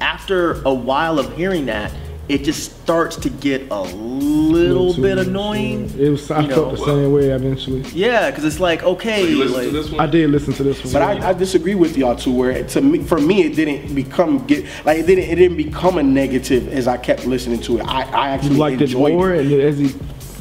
after 0.00 0.60
a 0.62 0.74
while 0.74 1.20
of 1.20 1.36
hearing 1.36 1.66
that, 1.66 1.92
it 2.28 2.44
just 2.44 2.82
starts 2.82 3.16
to 3.16 3.30
get 3.30 3.70
a 3.70 3.80
little 3.82 4.92
too 4.92 5.02
bit 5.02 5.16
much, 5.16 5.26
annoying. 5.26 5.88
yeah. 5.90 6.06
It 6.06 6.10
was. 6.10 6.30
I 6.30 6.40
you 6.40 6.48
felt 6.48 6.72
know. 6.72 6.76
the 6.76 6.84
same 6.84 7.12
way 7.12 7.30
eventually. 7.30 7.80
Yeah, 7.92 8.30
because 8.30 8.44
it's 8.44 8.60
like 8.60 8.82
okay, 8.82 9.28
You 9.28 9.44
like, 9.44 9.64
to 9.64 9.70
this 9.70 9.90
one? 9.90 10.00
I 10.00 10.06
did 10.06 10.30
listen 10.30 10.52
to 10.54 10.62
this 10.62 10.84
one. 10.84 10.92
But 10.92 11.02
I, 11.02 11.30
I 11.30 11.32
disagree 11.32 11.74
with 11.74 11.96
y'all 11.96 12.16
too. 12.16 12.32
Where 12.32 12.62
to 12.62 12.80
me, 12.80 13.02
for 13.02 13.18
me, 13.18 13.42
it 13.44 13.56
didn't 13.56 13.94
become 13.94 14.46
get 14.46 14.64
like 14.84 14.98
it 14.98 15.06
didn't 15.06 15.24
it 15.24 15.36
didn't 15.36 15.56
become 15.56 15.98
a 15.98 16.02
negative 16.02 16.68
as 16.68 16.86
I 16.86 16.96
kept 16.98 17.26
listening 17.26 17.60
to 17.62 17.78
it. 17.78 17.86
I, 17.86 18.02
I 18.02 18.28
you 18.28 18.34
actually 18.34 18.56
liked 18.56 18.80
it 18.82 18.84
enjoyed 18.84 19.12
more, 19.14 19.34
it. 19.34 19.46
and 19.46 19.60
as 19.62 19.78
he 19.78 19.94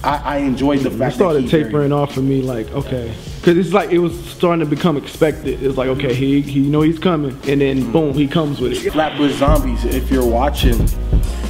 I, 0.04 0.18
I 0.18 0.38
enjoyed 0.38 0.80
the 0.82 0.92
it 0.92 0.98
fact 0.98 1.16
started 1.16 1.44
that 1.46 1.58
he 1.58 1.64
tapering 1.64 1.92
off 1.92 2.14
for 2.14 2.22
me, 2.22 2.42
like 2.42 2.70
okay, 2.72 3.14
because 3.40 3.58
it's 3.58 3.74
like 3.74 3.92
it 3.92 3.98
was 3.98 4.18
starting 4.30 4.60
to 4.60 4.70
become 4.70 4.96
expected. 4.96 5.64
It's 5.64 5.76
like 5.78 5.88
okay, 5.90 6.14
he, 6.14 6.42
he 6.42 6.62
you 6.62 6.70
know 6.70 6.82
he's 6.82 7.00
coming, 7.00 7.32
and 7.48 7.62
then 7.62 7.92
boom, 7.92 8.14
he 8.14 8.28
comes 8.28 8.60
with 8.60 8.74
it. 8.74 8.92
Flatbush 8.92 9.34
Zombies, 9.34 9.84
if 9.86 10.12
you're 10.12 10.26
watching, 10.26 10.88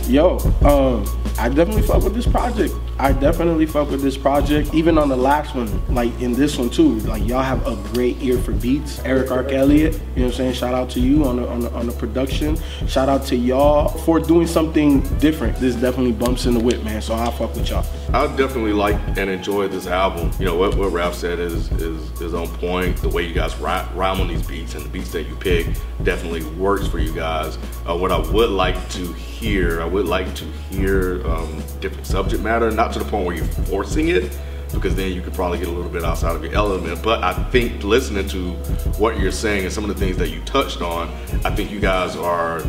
yo, 0.07 0.37
um, 0.63 1.05
I 1.37 1.49
definitely 1.49 1.81
fuck 1.81 2.03
with 2.03 2.13
this 2.13 2.27
project. 2.27 2.73
I 2.99 3.11
definitely 3.11 3.67
fuck 3.67 3.91
with 3.91 4.01
this 4.01 4.17
project. 4.17 4.73
Even 4.73 4.97
on 4.97 5.07
the 5.07 5.15
last 5.15 5.53
one, 5.53 5.69
like 5.93 6.19
in 6.19 6.33
this 6.33 6.57
one 6.57 6.71
too, 6.71 6.95
like 7.01 7.25
y'all 7.27 7.43
have 7.43 7.65
a 7.67 7.75
great 7.93 8.21
ear 8.23 8.39
for 8.39 8.53
beats. 8.53 8.99
Erick 8.99 9.29
Arc 9.29 9.51
Elliott, 9.51 9.93
you 9.93 9.99
know 9.99 10.05
what 10.15 10.25
I'm 10.25 10.31
saying? 10.33 10.53
Shout 10.53 10.73
out 10.73 10.89
to 10.91 10.99
you 10.99 11.25
on 11.25 11.35
the, 11.35 11.47
on 11.47 11.59
the 11.59 11.71
on 11.73 11.85
the 11.85 11.93
production. 11.93 12.57
Shout 12.87 13.07
out 13.07 13.23
to 13.27 13.35
y'all 13.35 13.89
for 13.89 14.19
doing 14.19 14.47
something 14.47 15.01
different. 15.19 15.57
This 15.57 15.75
definitely 15.75 16.13
bumps 16.13 16.47
in 16.47 16.55
the 16.55 16.59
whip, 16.59 16.83
man. 16.83 17.01
So 17.01 17.13
I 17.13 17.29
fuck 17.31 17.53
with 17.53 17.69
y'all. 17.69 17.85
I 18.13 18.25
definitely 18.35 18.73
like 18.73 18.95
and 19.15 19.29
enjoy 19.29 19.67
this 19.67 19.85
album. 19.85 20.31
You 20.39 20.45
know 20.45 20.55
what 20.55 20.75
what 20.75 20.91
Rap 20.91 21.13
said 21.13 21.37
is 21.39 21.71
is 21.73 22.19
is 22.19 22.33
on 22.33 22.47
point. 22.47 22.97
The 22.97 23.09
way 23.09 23.27
you 23.27 23.33
guys 23.33 23.55
rhyme, 23.57 23.95
rhyme 23.95 24.19
on 24.21 24.27
these 24.27 24.45
beats 24.45 24.73
and 24.73 24.83
the 24.83 24.89
beats 24.89 25.11
that 25.11 25.23
you 25.23 25.35
pick 25.35 25.67
definitely 26.03 26.43
works 26.55 26.87
for 26.87 26.97
you 26.97 27.13
guys. 27.13 27.57
Uh, 27.87 27.95
what 27.95 28.11
I 28.11 28.17
would 28.31 28.49
like 28.49 28.89
to 28.91 29.13
hear, 29.13 29.81
I 29.81 29.85
would 29.85 30.07
like 30.07 30.33
to 30.35 30.45
hear 30.71 31.25
um, 31.27 31.61
different 31.79 32.07
subject 32.07 32.41
matter, 32.41 32.71
not 32.71 32.86
to 32.93 32.99
the 32.99 33.05
point 33.05 33.25
where 33.25 33.35
you're 33.35 33.45
forcing 33.45 34.09
it, 34.09 34.37
because 34.73 34.95
then 34.95 35.11
you 35.11 35.21
could 35.21 35.33
probably 35.33 35.59
get 35.59 35.67
a 35.67 35.71
little 35.71 35.91
bit 35.91 36.03
outside 36.03 36.35
of 36.35 36.43
your 36.43 36.53
element. 36.53 37.01
But 37.01 37.23
I 37.23 37.33
think 37.51 37.83
listening 37.83 38.27
to 38.29 38.51
what 38.99 39.19
you're 39.19 39.31
saying 39.31 39.63
and 39.65 39.73
some 39.73 39.89
of 39.89 39.89
the 39.89 39.95
things 39.95 40.17
that 40.17 40.29
you 40.29 40.41
touched 40.41 40.81
on, 40.81 41.09
I 41.45 41.55
think 41.55 41.71
you 41.71 41.79
guys 41.79 42.15
are 42.15 42.63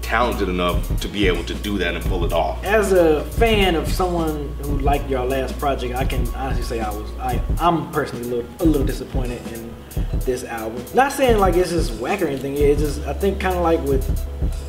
talented 0.00 0.50
enough 0.50 1.00
to 1.00 1.08
be 1.08 1.26
able 1.26 1.42
to 1.44 1.54
do 1.54 1.78
that 1.78 1.94
and 1.94 2.04
pull 2.04 2.24
it 2.26 2.32
off. 2.32 2.62
As 2.62 2.92
a 2.92 3.24
fan 3.24 3.74
of 3.74 3.88
someone 3.88 4.54
who 4.62 4.78
liked 4.80 5.08
your 5.08 5.24
last 5.24 5.58
project, 5.58 5.96
I 5.96 6.04
can 6.04 6.28
honestly 6.34 6.62
say 6.62 6.80
I 6.80 6.90
was 6.90 7.10
I 7.18 7.42
I'm 7.58 7.90
personally 7.90 8.28
a 8.28 8.34
little, 8.34 8.50
a 8.60 8.66
little 8.66 8.86
disappointed 8.86 9.40
in 9.52 9.63
this 10.20 10.44
album. 10.44 10.84
Not 10.94 11.12
saying 11.12 11.38
like 11.38 11.54
it's 11.54 11.70
just 11.70 11.92
whack 12.00 12.22
or 12.22 12.26
anything. 12.26 12.56
It's 12.56 12.80
just 12.80 13.06
I 13.06 13.12
think 13.12 13.40
kind 13.40 13.56
of 13.56 13.62
like 13.62 13.82
with 13.84 14.04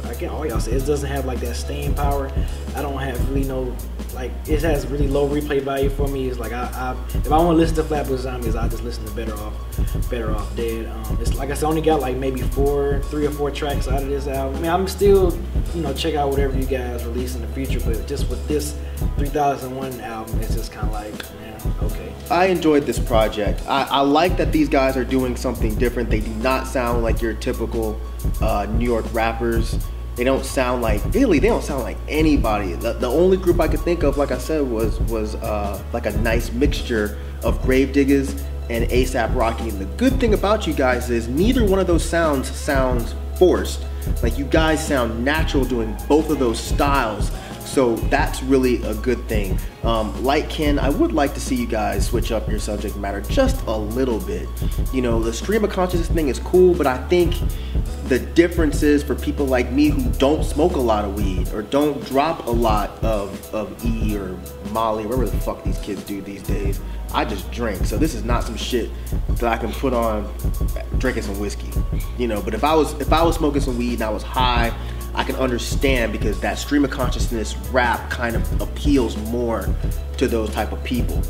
I 0.05 0.13
can't 0.13 0.31
all 0.31 0.45
y'all 0.45 0.59
say 0.59 0.73
it 0.73 0.85
doesn't 0.85 1.09
have 1.09 1.25
like 1.25 1.39
that 1.41 1.55
staying 1.55 1.93
power. 1.95 2.31
I 2.75 2.81
don't 2.81 2.97
have 2.97 3.29
really 3.29 3.47
no 3.47 3.75
like 4.15 4.31
it 4.47 4.61
has 4.61 4.87
really 4.87 5.07
low 5.07 5.27
replay 5.27 5.61
value 5.61 5.89
for 5.89 6.07
me. 6.07 6.27
It's 6.27 6.39
like 6.39 6.53
I, 6.53 6.63
I 6.73 7.17
if 7.17 7.31
I 7.31 7.37
want 7.37 7.55
to 7.55 7.59
listen 7.59 7.75
to 7.75 7.83
Flatbush 7.83 8.21
Zombies, 8.21 8.55
I 8.55 8.67
just 8.67 8.83
listen 8.83 9.05
to 9.05 9.11
Better 9.11 9.35
Off, 9.35 10.09
Better 10.09 10.33
Off 10.33 10.55
Dead. 10.55 10.87
Um, 10.87 11.17
it's 11.19 11.35
like 11.35 11.51
I 11.51 11.53
said, 11.53 11.67
only 11.67 11.81
got 11.81 11.99
like 11.99 12.15
maybe 12.15 12.41
four, 12.41 13.01
three 13.05 13.27
or 13.27 13.31
four 13.31 13.51
tracks 13.51 13.87
out 13.87 14.01
of 14.01 14.09
this 14.09 14.27
album. 14.27 14.55
I 14.57 14.61
mean, 14.61 14.71
I'm 14.71 14.87
still 14.87 15.37
you 15.75 15.81
know 15.81 15.93
check 15.93 16.15
out 16.15 16.29
whatever 16.29 16.57
you 16.57 16.65
guys 16.65 17.03
release 17.05 17.35
in 17.35 17.41
the 17.41 17.47
future, 17.49 17.79
but 17.81 18.07
just 18.07 18.29
with 18.29 18.47
this 18.47 18.75
3001 19.17 19.99
album, 20.01 20.39
it's 20.39 20.55
just 20.55 20.71
kind 20.71 20.87
of 20.87 20.93
like 20.93 21.13
man, 21.39 21.44
okay. 21.81 22.13
I 22.29 22.47
enjoyed 22.47 22.85
this 22.85 22.99
project. 22.99 23.61
I, 23.67 23.83
I 23.83 24.01
like 24.01 24.37
that 24.37 24.51
these 24.51 24.69
guys 24.69 24.97
are 24.97 25.05
doing 25.05 25.35
something 25.35 25.75
different. 25.75 26.09
They 26.09 26.21
do 26.21 26.33
not 26.35 26.67
sound 26.67 27.03
like 27.03 27.21
your 27.21 27.33
typical 27.33 27.99
uh, 28.41 28.65
New 28.69 28.85
York 28.85 29.05
rappers. 29.13 29.77
They 30.15 30.23
don't 30.23 30.45
sound 30.45 30.81
like 30.81 31.01
really. 31.13 31.39
They 31.39 31.49
don't 31.49 31.63
sound 31.63 31.83
like 31.83 31.97
anybody. 32.07 32.73
The, 32.73 32.93
the 32.93 33.09
only 33.09 33.37
group 33.37 33.59
I 33.59 33.67
could 33.67 33.81
think 33.81 34.03
of, 34.03 34.17
like 34.17 34.31
I 34.31 34.37
said, 34.37 34.61
was 34.61 34.99
was 35.01 35.35
uh, 35.35 35.83
like 35.91 36.05
a 36.05 36.17
nice 36.19 36.51
mixture 36.51 37.17
of 37.43 37.61
Gravediggaz 37.61 38.41
and 38.69 38.89
ASAP 38.89 39.35
Rocky. 39.35 39.69
And 39.69 39.79
the 39.79 39.85
good 39.97 40.19
thing 40.19 40.33
about 40.33 40.65
you 40.65 40.73
guys 40.73 41.09
is 41.09 41.27
neither 41.27 41.65
one 41.65 41.79
of 41.79 41.87
those 41.87 42.03
sounds 42.03 42.49
sounds 42.49 43.13
forced. 43.37 43.85
Like 44.23 44.37
you 44.37 44.45
guys 44.45 44.85
sound 44.85 45.23
natural 45.23 45.65
doing 45.65 45.95
both 46.07 46.29
of 46.29 46.39
those 46.39 46.59
styles. 46.59 47.31
So 47.65 47.95
that's 47.95 48.41
really 48.43 48.81
a 48.83 48.93
good 48.95 49.27
thing. 49.27 49.59
Um, 49.83 50.23
like 50.23 50.49
Ken, 50.49 50.79
I 50.79 50.89
would 50.89 51.11
like 51.11 51.33
to 51.33 51.39
see 51.39 51.55
you 51.55 51.67
guys 51.67 52.07
switch 52.07 52.31
up 52.31 52.47
your 52.49 52.59
subject 52.59 52.95
matter 52.95 53.21
just 53.21 53.61
a 53.65 53.75
little 53.75 54.19
bit. 54.19 54.47
You 54.93 55.01
know, 55.01 55.21
the 55.21 55.33
stream 55.33 55.63
of 55.63 55.71
consciousness 55.71 56.09
thing 56.09 56.29
is 56.29 56.39
cool, 56.39 56.73
but 56.73 56.87
I 56.87 56.97
think 57.07 57.35
the 58.07 58.19
difference 58.19 58.83
is 58.83 59.03
for 59.03 59.15
people 59.15 59.45
like 59.47 59.71
me 59.71 59.89
who 59.89 60.09
don't 60.13 60.43
smoke 60.43 60.75
a 60.75 60.79
lot 60.79 61.05
of 61.05 61.15
weed 61.15 61.51
or 61.53 61.63
don't 61.63 62.03
drop 62.05 62.45
a 62.45 62.51
lot 62.51 62.91
of, 63.03 63.53
of 63.53 63.83
E 63.83 64.15
or 64.15 64.37
Molly, 64.71 65.05
whatever 65.05 65.25
the 65.25 65.37
fuck 65.37 65.63
these 65.63 65.79
kids 65.79 66.03
do 66.03 66.21
these 66.21 66.43
days. 66.43 66.79
I 67.13 67.25
just 67.25 67.49
drink, 67.51 67.85
so 67.85 67.97
this 67.97 68.13
is 68.13 68.23
not 68.23 68.43
some 68.43 68.57
shit 68.57 68.89
that 69.27 69.45
I 69.45 69.57
can 69.57 69.71
put 69.71 69.93
on 69.93 70.31
drinking 70.97 71.23
some 71.23 71.39
whiskey. 71.39 71.71
You 72.17 72.27
know, 72.27 72.41
but 72.41 72.53
if 72.53 72.63
I 72.63 72.75
was 72.75 72.93
if 72.99 73.13
I 73.13 73.23
was 73.23 73.35
smoking 73.37 73.61
some 73.61 73.77
weed 73.77 73.93
and 73.93 74.03
I 74.03 74.09
was 74.09 74.23
high, 74.23 74.73
I 75.15 75.23
can 75.23 75.35
understand 75.37 76.11
because 76.11 76.39
that 76.41 76.57
stream 76.57 76.83
of 76.83 76.91
consciousness 76.91 77.55
rap 77.71 78.09
kind 78.09 78.35
of 78.35 78.61
appeals 78.61 79.17
more 79.17 79.67
to 80.17 80.27
those 80.27 80.49
type 80.51 80.71
of 80.71 80.83
people. 80.83 81.21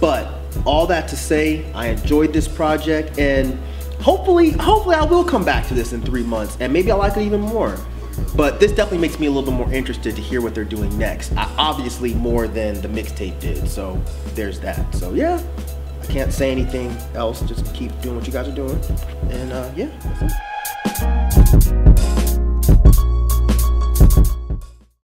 But 0.00 0.28
all 0.66 0.86
that 0.86 1.08
to 1.08 1.16
say, 1.16 1.70
I 1.72 1.88
enjoyed 1.88 2.32
this 2.32 2.46
project 2.46 3.18
and 3.18 3.58
hopefully, 4.00 4.50
hopefully 4.50 4.96
I 4.96 5.04
will 5.04 5.24
come 5.24 5.44
back 5.44 5.66
to 5.68 5.74
this 5.74 5.92
in 5.92 6.02
three 6.02 6.22
months 6.22 6.56
and 6.60 6.72
maybe 6.72 6.90
I 6.90 6.94
like 6.94 7.16
it 7.16 7.22
even 7.22 7.40
more. 7.40 7.78
But 8.36 8.60
this 8.60 8.72
definitely 8.72 8.98
makes 8.98 9.18
me 9.18 9.26
a 9.26 9.30
little 9.30 9.50
bit 9.50 9.56
more 9.56 9.72
interested 9.72 10.14
to 10.16 10.22
hear 10.22 10.42
what 10.42 10.54
they're 10.54 10.64
doing 10.64 10.96
next. 10.98 11.32
I, 11.32 11.50
obviously 11.56 12.14
more 12.14 12.46
than 12.46 12.80
the 12.80 12.88
mixtape 12.88 13.40
did, 13.40 13.68
so 13.68 14.00
there's 14.34 14.60
that. 14.60 14.94
So 14.94 15.14
yeah, 15.14 15.42
I 16.02 16.06
can't 16.06 16.32
say 16.32 16.50
anything 16.50 16.90
else. 17.14 17.40
Just 17.42 17.72
keep 17.74 17.98
doing 18.02 18.16
what 18.16 18.26
you 18.26 18.32
guys 18.32 18.48
are 18.48 18.54
doing, 18.54 18.78
and 19.30 19.52
uh, 19.52 19.70
yeah. 19.74 19.88